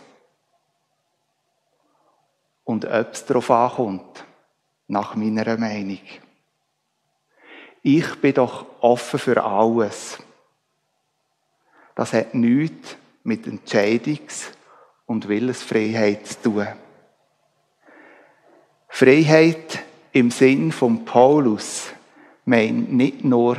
Und 2.64 2.87
ob 2.87 3.12
es 3.12 3.25
darauf 3.26 3.50
ankommt, 3.50 4.25
nach 4.88 5.14
meiner 5.14 5.57
Meinung. 5.57 6.00
Ich 7.83 8.14
bin 8.16 8.35
doch 8.35 8.66
offen 8.80 9.19
für 9.19 9.42
alles. 9.42 10.19
Das 11.95 12.12
hat 12.12 12.35
nichts 12.35 12.97
mit 13.23 13.47
Entscheidungs- 13.47 14.50
und 15.07 15.28
Willensfreiheit 15.28 16.26
zu 16.26 16.42
tun. 16.42 16.69
Freiheit 18.88 19.80
im 20.12 20.30
Sinn 20.30 20.73
von 20.73 21.04
Paulus 21.04 21.90
meint 22.45 22.92
nicht 22.92 23.25
nur 23.25 23.59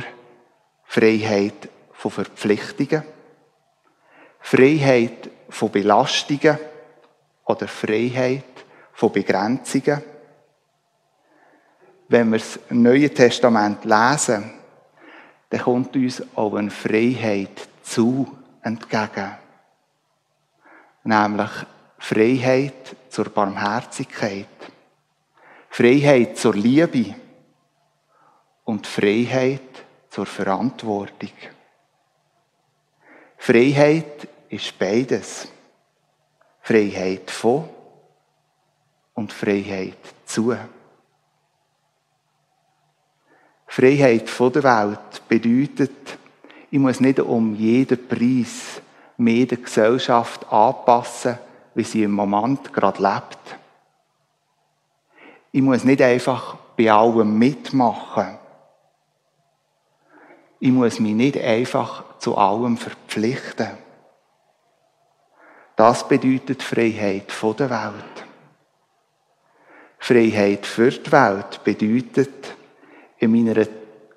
Freiheit 0.84 1.68
von 1.92 2.10
Verpflichtungen, 2.10 3.04
Freiheit 4.42 5.30
von 5.48 5.70
Belastungen 5.70 6.58
oder 7.44 7.68
Freiheit 7.68 8.44
von 8.92 9.12
Begrenzungen. 9.12 10.02
Wenn 12.08 12.30
wir 12.30 12.38
das 12.38 12.58
Neue 12.70 13.12
Testament 13.12 13.84
lesen, 13.84 14.52
dann 15.48 15.60
kommt 15.60 15.96
uns 15.96 16.22
auch 16.34 16.54
eine 16.54 16.70
Freiheit 16.70 17.68
zu 17.82 18.36
entgegen. 18.62 19.32
Nämlich 21.04 21.50
Freiheit 21.98 22.96
zur 23.08 23.30
Barmherzigkeit, 23.30 24.46
Freiheit 25.70 26.36
zur 26.36 26.54
Liebe, 26.54 27.14
und 28.64 28.86
Freiheit 28.86 29.84
zur 30.08 30.26
Verantwortung. 30.26 31.30
Freiheit 33.44 34.28
ist 34.50 34.78
beides. 34.78 35.48
Freiheit 36.60 37.28
von 37.28 37.68
und 39.14 39.32
Freiheit 39.32 39.98
zu. 40.24 40.56
Freiheit 43.66 44.30
von 44.30 44.52
der 44.52 44.62
Welt 44.62 45.22
bedeutet, 45.26 46.18
ich 46.70 46.78
muss 46.78 47.00
nicht 47.00 47.18
um 47.18 47.56
jeden 47.56 48.06
Preis 48.06 48.80
mehr 49.16 49.46
der 49.46 49.58
Gesellschaft 49.58 50.46
anpassen, 50.52 51.36
wie 51.74 51.82
sie 51.82 52.04
im 52.04 52.12
Moment 52.12 52.72
gerade 52.72 53.02
lebt. 53.02 53.58
Ich 55.50 55.62
muss 55.62 55.82
nicht 55.82 56.00
einfach 56.00 56.58
bei 56.76 56.92
allem 56.92 57.36
mitmachen. 57.36 58.38
Ich 60.64 60.70
muss 60.70 61.00
mich 61.00 61.14
nicht 61.14 61.36
einfach 61.38 62.04
zu 62.20 62.36
allem 62.36 62.76
verpflichten. 62.76 63.70
Das 65.74 66.06
bedeutet 66.06 66.62
Freiheit 66.62 67.32
von 67.32 67.56
der 67.56 67.68
Welt. 67.68 68.24
Freiheit 69.98 70.64
für 70.64 70.92
die 70.92 71.10
Welt 71.10 71.64
bedeutet, 71.64 72.54
in 73.18 73.32
meiner 73.32 73.66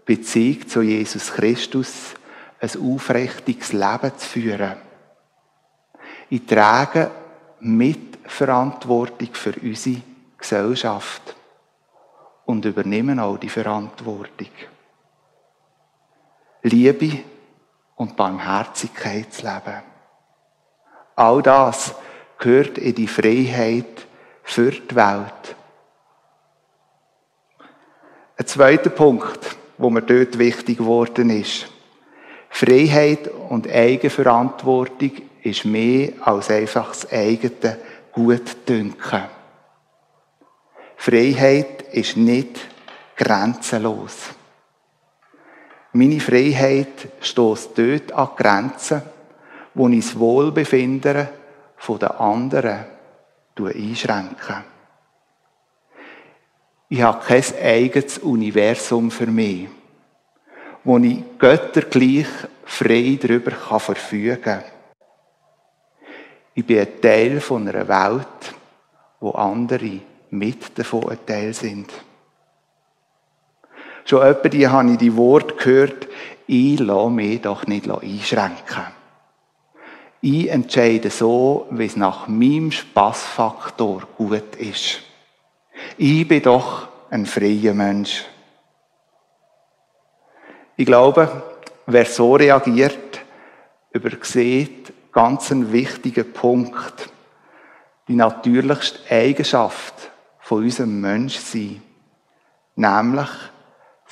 Beziehung 0.06 0.68
zu 0.68 0.84
Jesus 0.84 1.34
Christus 1.34 2.14
ein 2.60 2.70
aufrichtiges 2.80 3.74
Leben 3.74 4.16
zu 4.16 4.28
führen. 4.28 4.78
Ich 6.30 6.46
trage 6.46 7.10
Mitverantwortung 7.60 9.34
für 9.34 9.56
unsere 9.64 10.02
Gesellschaft 10.38 11.36
und 12.46 12.66
übernehme 12.66 13.24
auch 13.24 13.38
die 13.38 13.50
Verantwortung. 13.50 14.52
Liebe 16.66 17.20
und 17.96 18.16
Barmherzigkeit 18.16 19.32
zu 19.32 19.46
leben. 19.46 19.84
All 21.16 21.44
das 21.44 21.94
gehört 22.40 22.80
in 22.80 22.96
die 22.96 23.08
Freiheit 23.08 24.08
für 24.42 24.72
die 24.72 24.96
Welt. 24.96 25.56
Ein 28.36 28.48
zweiter 28.48 28.90
Punkt, 28.90 29.56
wo 29.78 29.92
mir 29.92 30.02
dort 30.02 30.40
wichtig 30.40 30.80
geworden 30.80 31.30
ist. 31.30 31.68
Freiheit 32.50 33.28
und 33.28 33.70
Eigenverantwortung 33.70 35.12
ist 35.44 35.66
mehr 35.66 36.14
als 36.22 36.50
einfach 36.50 36.88
das 36.88 37.12
eigene 37.12 37.78
Gutdünken. 38.12 39.26
Freiheit 40.98 41.84
ist 41.94 42.18
nicht 42.18 42.60
grenzenlos. 43.16 44.32
Meine 45.98 46.20
Freiheit 46.20 47.08
stößt 47.22 47.78
dort 47.78 48.12
an 48.12 48.30
Grenzen, 48.36 49.02
wo 49.74 49.88
ich 49.88 50.06
das 50.06 50.20
Wohlbefinden 50.20 51.30
der 51.88 52.20
anderen 52.20 52.86
einschränke. 53.58 54.66
Ich 56.90 57.02
habe 57.02 57.26
kein 57.26 57.44
eigenes 57.64 58.18
Universum 58.18 59.10
für 59.10 59.28
mich, 59.28 59.70
wo 60.84 60.98
ich 60.98 61.24
göttergleich 61.40 62.28
frei 62.66 63.18
darüber 63.22 63.52
verfügen 63.52 64.42
kann. 64.42 64.64
Ich 66.56 66.66
bin 66.66 66.80
ein 66.80 67.02
Teil 67.02 67.40
von 67.40 67.70
einer 67.70 67.88
Welt, 67.88 68.54
wo 69.22 69.32
andere 69.32 70.02
mit 70.30 70.78
davon 70.78 71.10
ein 71.10 71.26
Teil 71.26 71.54
sind. 71.54 71.90
Schon 74.06 74.22
etwa 74.22 74.50
die 74.50 74.68
habe 74.68 74.92
ich 74.92 74.98
die 74.98 75.16
Worte 75.18 75.56
gehört, 75.56 76.08
ich 76.46 76.80
lasse 76.80 77.10
mich 77.10 77.42
doch 77.42 77.66
nicht 77.66 77.90
einschränken. 77.90 78.86
Ich 80.22 80.48
entscheide 80.50 81.10
so, 81.10 81.68
wie 81.72 81.86
es 81.86 81.96
nach 81.96 82.28
meinem 82.28 82.72
Spaßfaktor 82.72 84.04
gut 84.16 84.56
ist. 84.58 85.02
Ich 85.98 86.28
bin 86.28 86.44
doch 86.44 86.88
ein 87.10 87.26
freier 87.26 87.74
Mensch. 87.74 88.26
Ich 90.78 90.86
glaube, 90.86 91.44
wer 91.88 92.06
so 92.06 92.36
reagiert, 92.36 93.22
übersieht 93.92 94.94
ganz 95.12 95.52
einen 95.52 95.72
wichtigen 95.72 96.32
Punkt. 96.32 97.10
Die 98.08 98.16
natürlichste 98.16 99.00
Eigenschaft 99.10 100.12
von 100.40 100.64
unserem 100.64 101.02
Menschsein. 101.02 101.82
Nämlich 102.76 103.30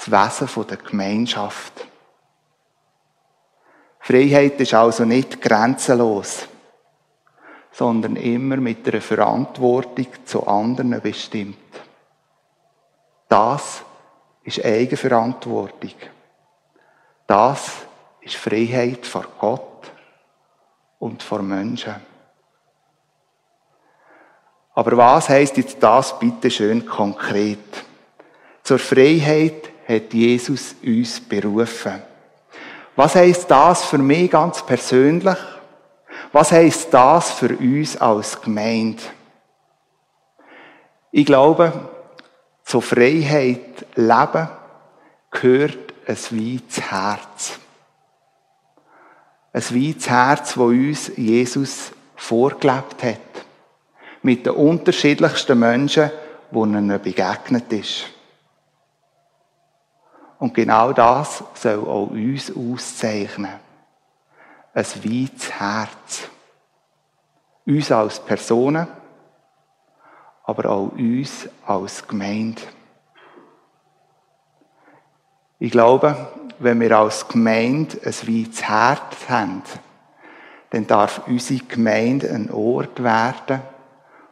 das 0.07 0.41
Wesen 0.41 0.67
der 0.67 0.77
Gemeinschaft. 0.77 1.87
Freiheit 3.99 4.59
ist 4.59 4.73
also 4.73 5.05
nicht 5.05 5.41
grenzenlos, 5.41 6.47
sondern 7.71 8.17
immer 8.17 8.57
mit 8.57 8.87
einer 8.87 9.01
Verantwortung 9.01 10.07
zu 10.25 10.45
anderen 10.45 10.99
bestimmt. 11.01 11.57
Das 13.29 13.83
ist 14.43 14.63
Eigenverantwortung. 14.63 15.93
Das 17.25 17.71
ist 18.21 18.35
Freiheit 18.35 19.05
vor 19.05 19.25
Gott 19.39 19.91
und 20.99 21.23
vor 21.23 21.41
Menschen. 21.41 21.95
Aber 24.75 24.97
was 24.97 25.29
heißt 25.29 25.57
jetzt 25.57 25.81
das 25.81 26.19
bitte 26.19 26.51
schön 26.51 26.85
konkret? 26.85 27.59
Zur 28.63 28.79
Freiheit 28.79 29.72
hat 29.95 30.13
Jesus 30.13 30.75
uns 30.83 31.19
berufen. 31.19 32.01
Was 32.95 33.15
heißt 33.15 33.49
das 33.49 33.85
für 33.85 33.97
mich 33.97 34.29
ganz 34.29 34.65
persönlich? 34.65 35.37
Was 36.31 36.51
heißt 36.51 36.93
das 36.93 37.31
für 37.31 37.55
uns 37.57 37.97
als 37.97 38.41
Gemeinde? 38.41 39.01
Ich 41.11 41.25
glaube, 41.25 41.71
zur 42.63 42.81
Freiheit 42.81 43.85
leben 43.95 44.49
gehört 45.31 45.93
ein 46.07 46.15
weites 46.15 46.81
Herz. 46.81 47.59
Ein 49.51 49.61
weites 49.61 50.09
Herz, 50.09 50.57
wo 50.57 50.65
uns 50.65 51.11
Jesus 51.15 51.91
vorgelebt 52.15 53.03
hat. 53.03 53.19
Mit 54.21 54.45
den 54.45 54.53
unterschiedlichsten 54.53 55.59
Menschen, 55.59 56.09
die 56.51 56.57
ihnen 56.57 57.01
begegnet 57.01 57.71
ist. 57.73 58.12
Und 60.39 60.53
genau 60.53 60.93
das 60.93 61.43
soll 61.53 61.79
auch 61.79 62.07
uns 62.07 62.51
auszeichnen. 62.55 63.53
Ein 64.73 64.85
weites 64.85 65.51
Herz. 65.59 66.29
Uns 67.65 67.91
als 67.91 68.19
Personen, 68.19 68.87
aber 70.43 70.69
auch 70.69 70.91
uns 70.91 71.47
als 71.65 72.05
Gemeinde. 72.05 72.61
Ich 75.59 75.71
glaube, 75.71 76.27
wenn 76.59 76.81
wir 76.81 76.97
als 76.97 77.27
Gemeinde 77.27 77.97
ein 78.03 78.13
weites 78.13 78.63
Herz 78.63 79.29
haben, 79.29 79.63
dann 80.71 80.87
darf 80.87 81.21
unsere 81.27 81.63
Gemeinde 81.63 82.29
ein 82.31 82.51
Ort 82.51 83.01
werden, 83.01 83.61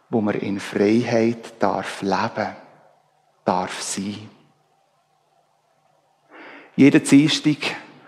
wo 0.09 0.19
man 0.19 0.35
in 0.35 0.59
Freiheit 0.59 1.53
darf 1.61 2.01
leben, 2.01 2.55
darf 3.45 3.81
sein. 3.81 4.29
Jeden 6.75 7.03
Dienstag 7.03 7.57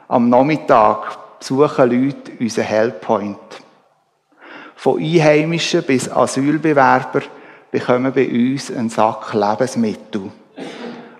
am 0.07 0.29
Nachmittag 0.29 1.39
besuchen 1.39 1.89
Leute 1.89 2.31
unseren 2.39 2.63
Hellpoint. 2.63 3.37
Von 4.75 5.01
Einheimischen 5.01 5.83
bis 5.83 6.09
Asylbewerber 6.09 7.23
bekommen 7.71 8.13
bei 8.13 8.27
uns 8.29 8.71
einen 8.71 8.89
Sack 8.89 9.33
Lebensmittel. 9.33 10.31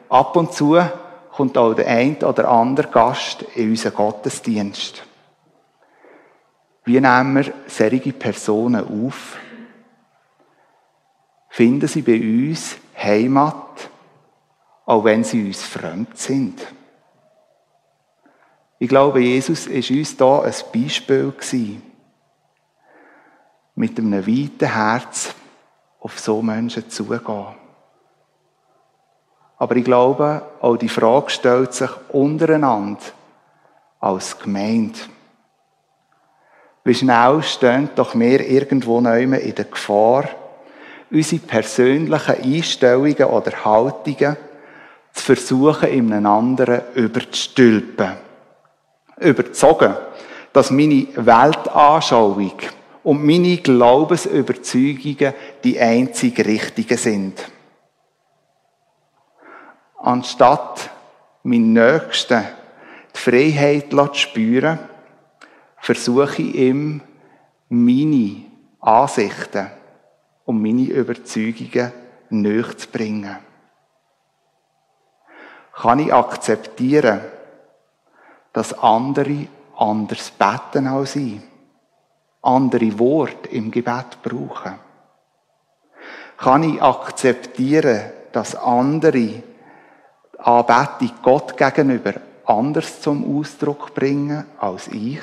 Ab 0.08 0.36
und 0.38 0.54
zu 0.54 0.80
kommt 1.32 1.58
auch 1.58 1.74
der 1.74 1.88
ein 1.88 2.16
oder 2.24 2.48
andere 2.48 2.88
Gast 2.88 3.42
in 3.56 3.72
unseren 3.72 3.96
Gottesdienst. 3.96 5.04
Wie 6.86 7.02
nehmen 7.02 7.36
wir 7.36 7.54
solche 7.68 8.14
Personen 8.14 8.88
auf? 8.88 9.38
Finden 11.50 11.88
sie 11.88 12.02
bei 12.02 12.20
uns 12.20 12.78
Heimat, 12.98 13.90
auch 14.86 15.04
wenn 15.04 15.24
sie 15.24 15.46
uns 15.46 15.62
fremd 15.64 16.18
sind? 16.18 16.62
Ich 18.84 18.90
glaube, 18.90 19.22
Jesus 19.22 19.66
ist 19.68 19.92
uns 19.92 20.18
da 20.18 20.42
ein 20.42 20.54
Beispiel 20.74 21.32
gewesen. 21.32 21.82
Mit 23.76 23.98
einem 23.98 24.28
weiten 24.28 24.68
Herz 24.70 25.34
auf 26.02 26.20
so 26.20 26.42
Menschen 26.42 26.90
zugehen. 26.90 27.56
Aber 29.58 29.76
ich 29.78 29.86
glaube, 29.86 30.42
auch 30.60 30.76
die 30.76 30.90
Frage 30.90 31.30
stellt 31.30 31.74
sich 31.74 31.90
untereinander 32.10 33.00
als 34.02 34.38
Gemeinde. 34.38 35.00
Wie 36.84 36.94
schnell 36.94 37.42
stehen 37.42 37.88
doch 37.96 38.14
wir 38.16 38.46
irgendwo 38.46 38.98
in 38.98 39.32
der 39.32 39.64
Gefahr, 39.64 40.28
unsere 41.10 41.42
persönlichen 41.42 42.36
Einstellungen 42.36 43.24
oder 43.24 43.64
Haltungen 43.64 44.36
zu 45.14 45.24
versuchen, 45.24 45.88
in 45.88 46.12
einem 46.12 46.26
anderen 46.26 46.82
überzustülpen 46.96 48.33
überzogen, 49.20 49.96
dass 50.52 50.72
meine 50.72 51.08
Weltanschauung 51.16 52.54
und 53.04 53.26
meine 53.26 53.58
Glaubensüberzeugungen 53.58 55.34
die 55.64 55.80
einzig 55.80 56.40
richtigen 56.40 56.98
sind. 56.98 57.44
Anstatt 59.98 60.90
meinen 61.44 61.74
Nächsten 61.74 62.44
die 63.16 63.20
Freiheit 63.20 63.92
zu 63.92 64.14
spüren, 64.14 64.80
versuche 65.78 66.42
ich 66.42 66.56
ihm 66.56 67.02
meine 67.70 68.46
Ansichten 68.80 69.68
und 70.46 70.62
meine 70.62 70.84
Überzeugungen 70.84 71.92
näher 72.30 72.78
zu 72.78 72.88
bringen. 72.90 73.38
Kann 75.74 76.00
ich 76.00 76.14
akzeptieren, 76.14 77.22
dass 78.54 78.78
andere 78.80 79.48
anders 79.76 80.32
beten 80.32 80.88
als 80.88 81.16
ich? 81.16 81.40
Andere 82.42 83.00
Worte 83.00 83.50
im 83.50 83.72
Gebet 83.72 84.22
brauchen? 84.22 84.76
Kann 86.38 86.64
ich 86.64 86.82
akzeptieren, 86.82 88.12
dass 88.32 88.56
andere 88.56 89.44
Anbetung 90.38 91.12
Gott 91.22 91.58
gegenüber 91.58 92.14
anders 92.46 93.02
zum 93.02 93.40
Ausdruck 93.40 93.94
bringen 93.94 94.46
als 94.60 94.88
ich? 94.90 95.22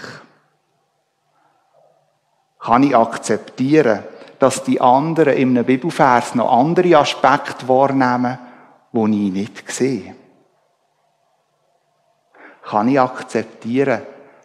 Kann 2.58 2.82
ich 2.82 2.96
akzeptieren, 2.96 4.04
dass 4.38 4.64
die 4.64 4.80
anderen 4.80 5.34
in 5.34 5.50
einem 5.50 5.66
Bibelvers 5.66 6.34
noch 6.34 6.50
andere 6.50 6.96
Aspekte 6.96 7.68
wahrnehmen, 7.68 8.38
die 8.92 9.26
ich 9.26 9.32
nicht 9.32 9.70
sehe? 9.70 10.14
Kann 12.70 12.87
ich 12.87 13.00
akzeptieren, 13.00 14.02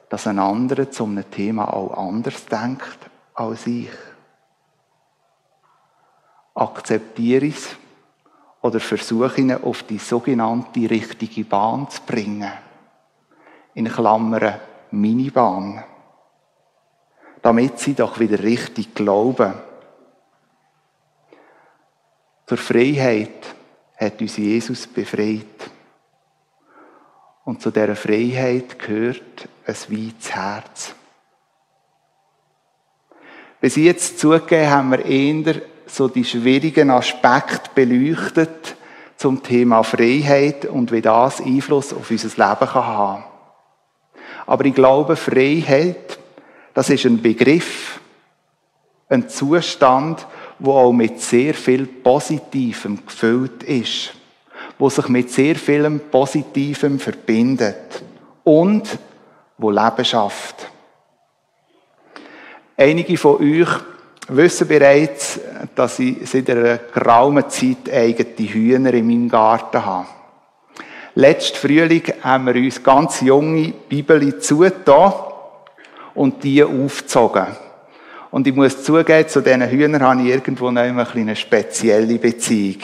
dass 0.09 0.25
ein 0.25 0.39
anderer 0.39 0.89
zu 0.89 1.03
einem 1.03 1.29
Thema 1.29 1.71
auch 1.71 1.95
anders 1.95 2.43
denkt 2.47 2.97
als 3.35 3.67
ich? 3.67 3.91
Akzeptiere 6.55 7.45
ich 7.45 7.57
es 7.57 7.75
oder 8.61 8.79
versuche 8.79 9.41
ihn 9.41 9.53
auf 9.53 9.83
die 9.83 9.99
sogenannte 9.99 10.89
richtige 10.89 11.43
Bahn 11.43 11.87
zu 11.87 12.01
bringen? 12.01 12.51
In 13.75 13.87
Klammern 13.89 14.55
Minibahn. 14.89 15.83
Damit 17.43 17.77
sie 17.77 17.93
doch 17.93 18.19
wieder 18.19 18.39
richtig 18.39 18.95
glauben. 18.95 19.53
Zur 22.47 22.57
Freiheit 22.57 23.53
hat 23.97 24.19
uns 24.19 24.37
Jesus 24.37 24.87
befreit. 24.87 25.54
Und 27.45 27.61
zu 27.61 27.69
dieser 27.69 27.95
Freiheit 27.95 28.79
gehört 28.79 29.47
ein 29.67 29.75
weites 29.75 30.35
Herz. 30.35 30.95
Bis 33.61 33.75
jetzt 33.75 34.19
zugegeben 34.19 34.69
haben 34.69 34.91
wir 34.91 35.05
eher 35.05 35.61
so 35.85 36.07
die 36.07 36.25
schwierigen 36.25 36.89
Aspekte 36.89 37.69
beleuchtet 37.73 38.75
zum 39.15 39.43
Thema 39.43 39.83
Freiheit 39.83 40.65
und 40.65 40.91
wie 40.91 41.01
das 41.01 41.39
Einfluss 41.39 41.93
auf 41.93 42.09
unser 42.09 42.29
Leben 42.29 42.71
kann 42.71 42.85
haben. 42.85 43.23
Aber 44.47 44.65
ich 44.65 44.73
glaube, 44.73 45.15
Freiheit, 45.15 46.17
das 46.73 46.89
ist 46.89 47.05
ein 47.05 47.21
Begriff, 47.21 47.99
ein 49.07 49.29
Zustand, 49.29 50.25
wo 50.57 50.73
auch 50.73 50.91
mit 50.91 51.21
sehr 51.21 51.53
viel 51.53 51.85
Positivem 51.85 53.05
gefüllt 53.05 53.63
ist 53.63 54.13
wo 54.77 54.89
sich 54.89 55.07
mit 55.07 55.29
sehr 55.31 55.55
vielem 55.55 55.99
Positivem 55.99 56.99
verbindet 56.99 58.03
und 58.43 58.97
wo 59.57 59.71
Leben 59.71 60.05
schafft. 60.05 60.69
Einige 62.77 63.17
von 63.17 63.37
euch 63.37 63.69
wissen 64.27 64.67
bereits, 64.67 65.39
dass 65.75 65.99
ich 65.99 66.29
seit 66.29 66.49
einer 66.49 66.77
geraumen 66.77 67.49
Zeit 67.49 67.89
eigene 67.91 68.49
Hühner 68.49 68.93
in 68.93 69.07
meinem 69.07 69.29
Garten 69.29 69.85
habe. 69.85 70.07
Letzten 71.13 71.57
Frühling 71.57 72.03
haben 72.21 72.45
wir 72.47 72.55
uns 72.55 72.83
ganz 72.83 73.21
junge 73.21 73.73
Bibeli 73.87 74.37
zugetan 74.39 75.13
und 76.13 76.43
die 76.43 76.61
aufgezogen. 76.61 77.47
Und 78.31 78.47
ich 78.47 78.53
muss 78.53 78.83
zugeben, 78.83 79.29
zu 79.29 79.39
diesen 79.39 79.69
Hühnern 79.69 80.03
habe 80.03 80.21
ich 80.21 80.27
irgendwo 80.27 80.69
noch 80.69 80.81
eine 80.81 81.35
spezielle 81.37 82.19
Beziehung. 82.19 82.81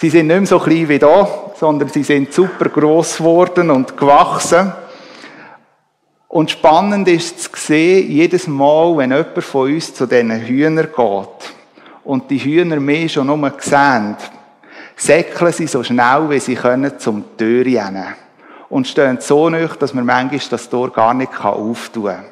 Sie 0.00 0.08
sind 0.08 0.28
nicht 0.28 0.38
mehr 0.38 0.46
so 0.46 0.58
klein 0.58 0.88
wie 0.88 0.98
da, 0.98 1.28
sondern 1.56 1.90
sie 1.90 2.02
sind 2.02 2.32
super 2.32 2.70
gross 2.70 3.18
geworden 3.18 3.70
und 3.70 3.98
gewachsen. 3.98 4.72
Und 6.26 6.50
spannend 6.50 7.06
ist 7.06 7.38
zu 7.38 7.50
sehen, 7.54 8.10
jedes 8.10 8.46
Mal, 8.46 8.96
wenn 8.96 9.10
jemand 9.10 9.44
von 9.44 9.70
uns 9.70 9.92
zu 9.92 10.06
diesen 10.06 10.30
Hühnern 10.30 10.86
geht 10.86 11.52
und 12.02 12.30
die 12.30 12.38
Hühner 12.38 12.80
mehr 12.80 13.10
schon 13.10 13.26
nur 13.26 13.52
sehen, 13.58 14.16
säckeln 14.96 15.52
sie 15.52 15.66
so 15.66 15.82
schnell, 15.82 16.30
wie 16.30 16.40
sie 16.40 16.54
können, 16.54 16.98
zum 16.98 17.36
Tür 17.36 17.66
rennen. 17.66 18.14
Und 18.70 18.88
stehen 18.88 19.18
so 19.20 19.50
nicht, 19.50 19.82
dass 19.82 19.92
man 19.92 20.06
manchmal 20.06 20.40
das 20.48 20.70
Tor 20.70 20.90
gar 20.90 21.12
nicht 21.12 21.44
auftun 21.44 22.04
kann. 22.04 22.24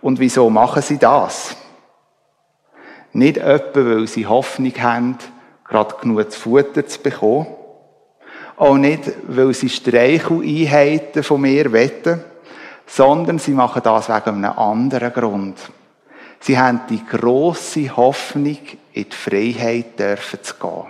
Und 0.00 0.18
wieso 0.18 0.50
machen 0.50 0.82
sie 0.82 0.98
das? 0.98 1.54
Nicht 3.12 3.36
etwa, 3.36 3.84
weil 3.84 4.08
sie 4.08 4.26
Hoffnung 4.26 4.72
haben, 4.80 5.18
gerade 5.72 5.96
genug 6.00 6.32
Futter 6.32 6.86
zu 6.86 7.00
bekommen. 7.00 7.46
Auch 8.56 8.76
nicht, 8.76 9.10
weil 9.26 9.54
sie 9.54 9.68
Streicheleinheiten 9.68 11.22
von 11.22 11.40
mir 11.40 11.72
wetten, 11.72 12.22
sondern 12.86 13.38
sie 13.38 13.52
machen 13.52 13.82
das 13.82 14.08
wegen 14.08 14.44
einem 14.44 14.58
anderen 14.58 15.12
Grund. 15.12 15.58
Sie 16.40 16.58
haben 16.58 16.82
die 16.88 17.04
grosse 17.04 17.96
Hoffnung, 17.96 18.58
in 18.92 19.04
die 19.04 19.16
Freiheit 19.16 19.98
dürfen 19.98 20.42
zu 20.42 20.54
gehen. 20.60 20.86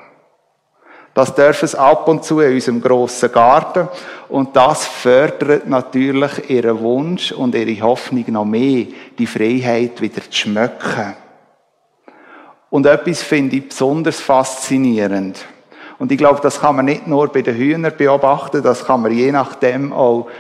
Das 1.15 1.35
dürfen 1.35 1.69
sie 1.69 1.79
ab 1.79 2.09
und 2.09 2.25
zu 2.25 2.41
in 2.41 2.55
unserem 2.55 2.81
grossen 2.81 3.31
Garten. 3.31 3.89
Und 4.29 4.57
das 4.57 4.87
fördert 4.87 5.69
natürlich 5.69 6.51
ihren 6.51 6.81
Wunsch 6.81 7.33
und 7.33 7.55
ihre 7.55 7.83
Hoffnung 7.83 8.25
noch 8.29 8.47
mehr, 8.47 8.87
die 9.19 9.27
Freiheit 9.27 10.01
wieder 10.01 10.23
zu 10.23 10.33
schmücken. 10.33 11.15
Und 12.73 12.87
etwas 12.87 13.23
finde 13.23 13.57
ich 13.57 13.69
besonders 13.69 14.19
faszinierend. 14.19 15.45
Und 15.99 16.11
ich 16.11 16.17
glaube, 16.17 16.41
das 16.41 16.59
kann 16.59 16.75
man 16.75 16.87
nicht 16.87 17.07
nur 17.07 17.29
bei 17.29 17.43
den 17.43 17.55
Hühnern 17.55 17.93
beobachten, 17.95 18.63
das 18.63 18.87
kann 18.87 19.03
man 19.03 19.13
je 19.13 19.31
nachdem 19.31 19.93
auch 19.93 20.31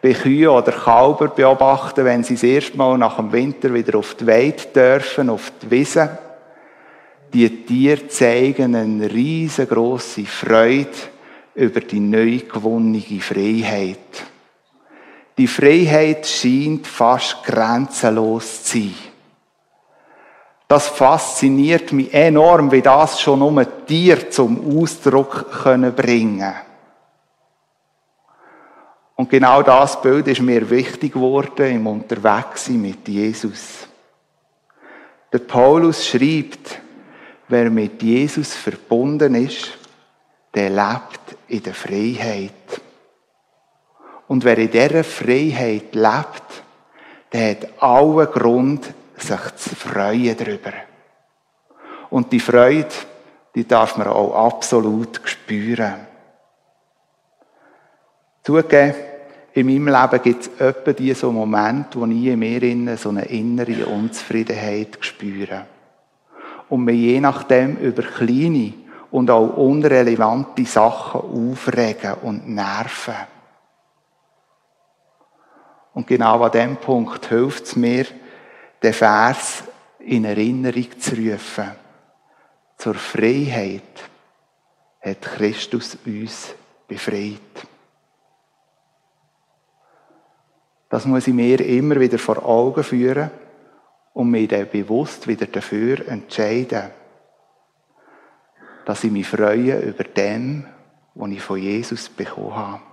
bei 0.00 0.12
Kühen 0.12 0.50
oder 0.50 0.70
Kalber 0.70 1.26
beobachten, 1.26 2.04
wenn 2.04 2.22
sie 2.22 2.34
das 2.34 2.44
erste 2.44 2.76
Mal 2.76 2.96
nach 2.96 3.16
dem 3.16 3.32
Winter 3.32 3.74
wieder 3.74 3.98
auf 3.98 4.14
die 4.14 4.24
Weide 4.28 4.66
dürfen, 4.72 5.30
auf 5.30 5.50
die 5.60 5.70
Wiese. 5.72 6.16
Die 7.34 7.66
Tiere 7.66 8.06
zeigen 8.06 8.76
eine 8.76 9.10
riesengroße 9.10 10.26
Freude 10.26 10.90
über 11.56 11.80
die 11.80 11.98
neu 11.98 12.38
gewonnene 12.38 13.20
Freiheit. 13.20 13.98
Die 15.36 15.48
Freiheit 15.48 16.24
scheint 16.24 16.86
fast 16.86 17.42
grenzenlos 17.42 18.62
zu 18.62 18.78
sein. 18.78 19.09
Das 20.70 20.86
fasziniert 20.86 21.90
mich 21.90 22.14
enorm, 22.14 22.70
wie 22.70 22.80
das 22.80 23.20
schon 23.20 23.42
um 23.42 23.60
Tier 23.88 24.30
zum 24.30 24.78
Ausdruck 24.78 25.50
können 25.64 25.92
bringen. 25.92 26.54
Und 29.16 29.28
genau 29.28 29.64
das 29.64 30.00
Bild 30.00 30.28
ist 30.28 30.40
mir 30.40 30.70
wichtig 30.70 31.14
geworden 31.14 31.72
im 31.72 31.88
Unterwegssein 31.88 32.80
mit 32.80 33.08
Jesus. 33.08 33.88
Der 35.32 35.40
Paulus 35.40 36.06
schreibt, 36.06 36.78
wer 37.48 37.68
mit 37.68 38.00
Jesus 38.00 38.54
verbunden 38.54 39.34
ist, 39.34 39.76
der 40.54 40.70
lebt 40.70 41.36
in 41.48 41.64
der 41.64 41.74
Freiheit. 41.74 42.80
Und 44.28 44.44
wer 44.44 44.56
in 44.56 44.70
dieser 44.70 45.02
Freiheit 45.02 45.96
lebt, 45.96 46.62
der 47.32 47.50
hat 47.50 47.82
allen 47.82 48.26
Grund, 48.26 48.94
sich 49.22 49.56
zu 49.56 49.74
freuen 49.74 50.36
darüber. 50.36 50.72
Und 52.10 52.32
die 52.32 52.40
Freude, 52.40 52.88
die 53.54 53.66
darf 53.66 53.96
man 53.96 54.08
auch 54.08 54.34
absolut 54.46 55.20
spüren. 55.24 56.06
Zugegeben, 58.42 58.94
in 59.52 59.66
meinem 59.66 59.88
Leben 59.88 60.22
gibt 60.22 60.42
es 60.42 60.60
etwa 60.60 60.92
diese 60.92 61.26
Momente, 61.26 61.98
wo 62.00 62.06
ich 62.06 62.26
in 62.26 62.38
mir 62.38 62.96
so 62.96 63.08
eine 63.08 63.24
innere 63.24 63.86
Unzufriedenheit 63.86 64.98
spüre. 65.00 65.66
Und 66.68 66.84
mir 66.84 66.94
je 66.94 67.20
nachdem 67.20 67.76
über 67.76 68.02
kleine 68.02 68.72
und 69.10 69.28
auch 69.30 69.56
unrelevante 69.56 70.64
Sachen 70.64 71.20
aufregen 71.20 72.14
und 72.22 72.48
nerven. 72.48 73.14
Und 75.92 76.06
genau 76.06 76.42
an 76.42 76.52
dem 76.52 76.76
Punkt 76.76 77.26
hilft 77.26 77.64
es 77.64 77.76
mir, 77.76 78.06
den 78.82 78.92
Vers 78.92 79.64
in 80.00 80.24
Erinnerung 80.24 80.98
zu 80.98 81.14
rufen. 81.14 81.72
Zur 82.76 82.94
Freiheit 82.94 83.82
hat 85.00 85.20
Christus 85.22 85.98
uns 86.06 86.54
befreit. 86.88 87.66
Das 90.88 91.06
muss 91.06 91.28
ich 91.28 91.34
mir 91.34 91.60
immer 91.60 92.00
wieder 92.00 92.18
vor 92.18 92.44
Augen 92.44 92.82
führen 92.82 93.30
und 94.12 94.30
mich 94.30 94.48
dann 94.48 94.68
bewusst 94.68 95.28
wieder 95.28 95.46
dafür 95.46 96.06
entscheiden, 96.08 96.90
dass 98.84 99.04
ich 99.04 99.10
mich 99.12 99.28
freue 99.28 99.78
über 99.80 100.04
dem, 100.04 100.66
was 101.14 101.30
ich 101.30 101.40
von 101.40 101.58
Jesus 101.58 102.08
bekommen 102.08 102.56
habe. 102.56 102.89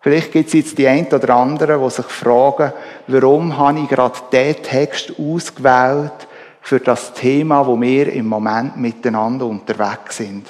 Vielleicht 0.00 0.32
gibt 0.32 0.48
es 0.48 0.54
jetzt 0.54 0.78
die 0.78 0.86
einen 0.86 1.08
oder 1.08 1.34
anderen, 1.34 1.82
die 1.82 1.90
sich 1.90 2.06
fragen, 2.06 2.72
warum 3.08 3.56
habe 3.58 3.80
ich 3.80 3.88
gerade 3.88 4.18
diesen 4.32 4.62
Text 4.62 5.12
ausgewählt 5.18 6.28
für 6.60 6.78
das 6.78 7.12
Thema, 7.14 7.66
wo 7.66 7.80
wir 7.80 8.12
im 8.12 8.26
Moment 8.26 8.76
miteinander 8.76 9.46
unterwegs 9.46 10.18
sind. 10.18 10.46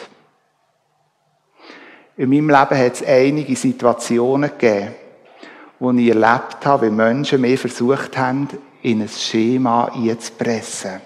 In 2.16 2.30
meinem 2.30 2.50
Leben 2.50 2.78
hat 2.78 2.94
es 2.94 3.06
einige 3.06 3.54
Situationen 3.54 4.50
gegeben, 4.50 4.94
wo 5.78 5.92
ich 5.92 6.08
erlebt 6.08 6.66
habe, 6.66 6.86
wie 6.86 6.90
Menschen 6.90 7.40
mir 7.40 7.56
versucht 7.56 8.18
haben, 8.18 8.48
in 8.82 9.00
ein 9.00 9.08
Schema 9.08 9.84
einzupressen. 9.94 11.00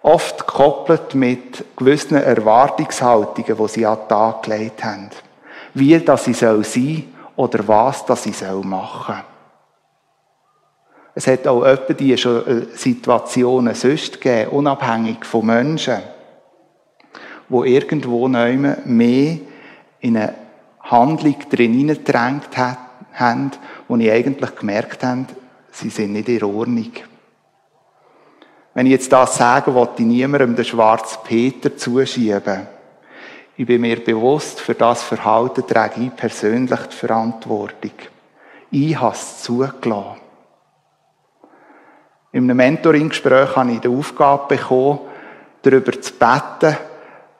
Oft 0.00 0.46
gekoppelt 0.46 1.14
mit 1.14 1.64
gewissen 1.76 2.16
Erwartungshaltungen, 2.16 3.56
die 3.56 3.68
sie 3.68 3.86
an 3.86 3.98
den 3.98 4.08
Tag 4.08 4.42
gelegt 4.42 4.82
haben. 4.82 5.10
Wie 5.74 5.98
das 5.98 6.24
sie 6.24 6.34
sein 6.34 6.62
soll 6.62 7.02
oder 7.36 7.66
was 7.66 8.04
das 8.06 8.22
sie 8.24 8.32
machen 8.62 9.14
soll. 9.14 9.24
Es 11.14 11.26
hat 11.26 11.46
auch 11.46 11.64
etwa 11.64 11.92
die 11.92 12.12
äh, 12.12 12.66
Situationen 12.74 13.74
sonst 13.74 14.20
gegeben, 14.20 14.50
unabhängig 14.50 15.24
von 15.24 15.46
Menschen, 15.46 15.98
wo 17.48 17.64
irgendwo 17.64 18.28
mehr 18.28 19.38
in 20.00 20.16
eine 20.16 20.34
Handlung 20.80 21.36
drin 21.50 21.74
hineingedrängt 21.74 22.56
haben, 23.14 23.50
wo 23.88 23.96
ich 23.96 24.10
eigentlich 24.10 24.56
gemerkt 24.56 25.04
habe, 25.04 25.26
sie 25.70 25.90
sind 25.90 26.12
nicht 26.12 26.28
in 26.28 26.44
Ordnung. 26.44 26.92
Wenn 28.74 28.86
ich 28.86 28.92
jetzt 28.92 29.12
das 29.12 29.36
sage, 29.36 29.74
wollte 29.74 30.02
ich 30.02 30.08
niemandem 30.08 30.56
den 30.56 30.64
schwarzen 30.64 31.18
Peter 31.24 31.76
zuschieben. 31.76 32.66
Ich 33.54 33.66
bin 33.66 33.82
mir 33.82 34.02
bewusst, 34.02 34.60
für 34.60 34.74
das 34.74 35.02
Verhalten 35.02 35.66
trage 35.66 36.00
ich 36.00 36.16
persönlich 36.16 36.80
die 36.80 36.96
Verantwortung. 36.96 37.92
Ich 38.70 38.98
habe 38.98 39.14
es 39.14 39.42
zugelassen. 39.42 40.20
In 42.32 42.44
einem 42.44 42.56
Mentoring-Gespräch 42.56 43.54
habe 43.54 43.72
ich 43.72 43.80
die 43.80 43.88
Aufgabe 43.88 44.56
bekommen, 44.56 45.00
darüber 45.60 46.00
zu 46.00 46.14
beten, 46.14 46.78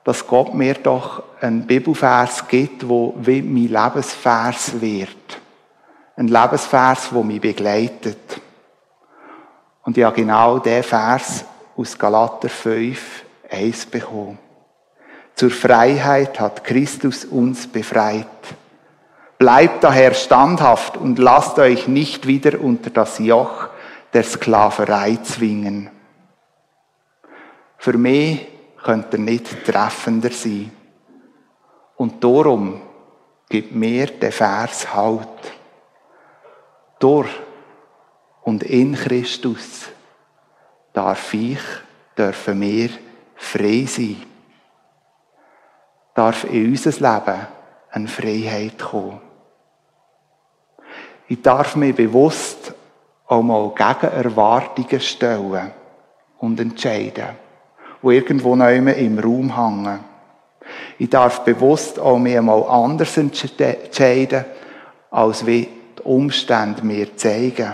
dass 0.03 0.27
Gott 0.27 0.53
mir 0.53 0.75
doch 0.75 1.23
einen 1.41 1.65
Bibelvers 1.65 2.47
gibt, 2.47 2.87
wo 2.87 3.15
wie 3.17 3.41
mein 3.41 3.69
Lebensvers 3.69 4.79
wird. 4.79 5.41
Ein 6.15 6.27
Lebensvers, 6.27 7.11
wo 7.11 7.23
mich 7.23 7.41
begleitet. 7.41 8.39
Und 9.83 9.97
ich 9.97 10.03
habe 10.03 10.15
genau 10.15 10.59
den 10.59 10.83
Vers 10.83 11.43
aus 11.75 11.97
Galater 11.97 12.49
5, 12.49 13.23
1 13.49 13.87
bekommen. 13.87 14.42
Zur 15.35 15.51
Freiheit 15.51 16.39
hat 16.39 16.63
Christus 16.63 17.25
uns 17.25 17.67
befreit. 17.67 18.27
Bleibt 19.37 19.83
daher 19.83 20.13
standhaft 20.13 20.95
und 20.95 21.19
lasst 21.19 21.59
euch 21.59 21.87
nicht 21.87 22.27
wieder 22.27 22.61
unter 22.61 22.89
das 22.91 23.19
Joch 23.19 23.69
der 24.13 24.23
Sklaverei 24.23 25.17
zwingen. 25.23 25.89
Für 27.77 27.97
mich 27.97 28.47
könnte 28.81 29.17
er 29.17 29.23
nicht 29.23 29.65
treffender 29.65 30.31
sein. 30.31 30.71
Und 31.95 32.23
darum 32.23 32.81
gibt 33.49 33.75
mir 33.75 34.07
der 34.07 34.31
Vers 34.31 34.93
Halt. 34.93 35.27
Durch 36.99 37.29
und 38.43 38.63
in 38.63 38.95
Christus 38.95 39.89
darf 40.93 41.33
ich, 41.33 41.59
dürfen 42.17 42.61
wir 42.61 42.89
frei 43.35 43.85
sein. 43.87 44.32
Darf 46.13 46.43
in 46.45 46.69
unser 46.69 46.91
Leben 46.91 47.47
eine 47.91 48.07
Freiheit 48.07 48.79
kommen. 48.79 49.19
Ich 51.27 51.41
darf 51.41 51.75
mir 51.75 51.93
bewusst 51.93 52.73
auch 53.27 53.41
mal 53.41 53.69
gegen 53.69 54.13
Erwartungen 54.13 54.99
stellen 54.99 55.71
und 56.39 56.59
entscheiden, 56.59 57.29
wo 58.01 58.11
irgendwo 58.11 58.55
neu 58.55 58.75
im 58.75 59.19
Raum 59.19 59.55
hängen. 59.55 59.99
Ich 60.97 61.09
darf 61.09 61.41
bewusst 61.41 61.99
auch 61.99 62.19
mir 62.19 62.41
mal 62.41 62.63
anders 62.63 63.17
entscheiden, 63.17 64.45
als 65.09 65.45
wie 65.45 65.67
die 65.97 66.01
Umstände 66.03 66.85
mir 66.85 67.15
zeigen. 67.15 67.73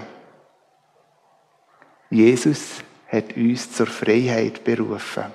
Jesus 2.10 2.84
hat 3.12 3.36
uns 3.36 3.72
zur 3.72 3.88
Freiheit 3.88 4.64
berufen. 4.64 5.26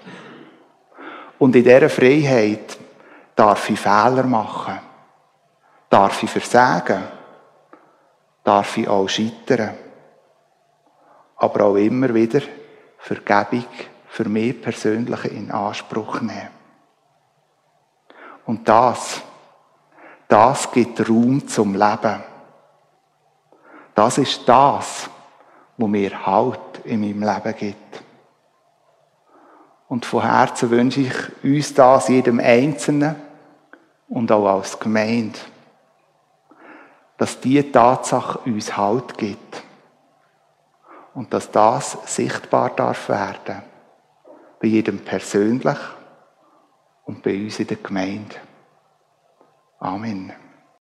Und 1.39 1.57
in 1.57 1.65
dieser 1.65 1.91
Freiheit 1.91 2.79
darf 3.37 3.71
ich 3.71 3.81
Fehler 3.81 4.25
machen, 4.25 4.79
darf 5.91 6.23
ich 6.23 6.31
versagen, 6.31 7.03
darf 8.43 8.77
ich 8.77 8.89
auch 8.89 9.09
scheitern 9.09 9.79
aber 11.37 11.65
auch 11.67 11.77
immer 11.77 12.13
wieder 12.15 12.41
Vergebung 12.99 13.67
für 14.09 14.29
mich 14.29 14.61
persönlich 14.61 15.25
in 15.27 15.51
Anspruch 15.51 16.21
nehmen. 16.21 16.49
Und 18.47 18.69
das, 18.69 19.21
das 20.29 20.71
gibt 20.71 21.09
Raum 21.09 21.47
zum 21.47 21.75
Leben. 21.75 22.23
Das 23.95 24.19
ist 24.19 24.49
das, 24.49 25.11
wo 25.77 25.87
mir 25.87 26.27
Halt 26.27 26.61
in 26.85 27.01
meinem 27.01 27.23
Leben 27.23 27.57
gibt. 27.57 28.03
Und 29.89 30.07
von 30.07 30.23
Herzen 30.23 30.71
wünsche 30.71 31.01
ich 31.01 31.45
uns 31.45 31.75
das 31.75 32.09
jedem 32.09 32.41
Einzelnen 32.41 33.17
und 34.09 34.31
auch 34.31 34.47
als 34.47 34.79
Gemeinde, 34.79 35.39
dass 37.17 37.41
diese 37.41 37.71
Tatsache 37.71 38.39
uns 38.41 38.77
Halt 38.77 39.17
gibt 39.17 39.63
und 41.15 41.33
dass 41.33 41.51
das 41.51 41.99
sichtbar 42.07 42.71
darf 42.71 43.09
werden. 43.09 43.63
Bei 44.61 44.69
jedem 44.69 44.99
persönlich 44.99 45.79
und 47.05 47.23
bei 47.23 47.35
uns 47.35 47.61
in 47.61 47.67
der 47.67 47.77
Gemeinde. 47.77 48.37
Amen. 49.79 50.44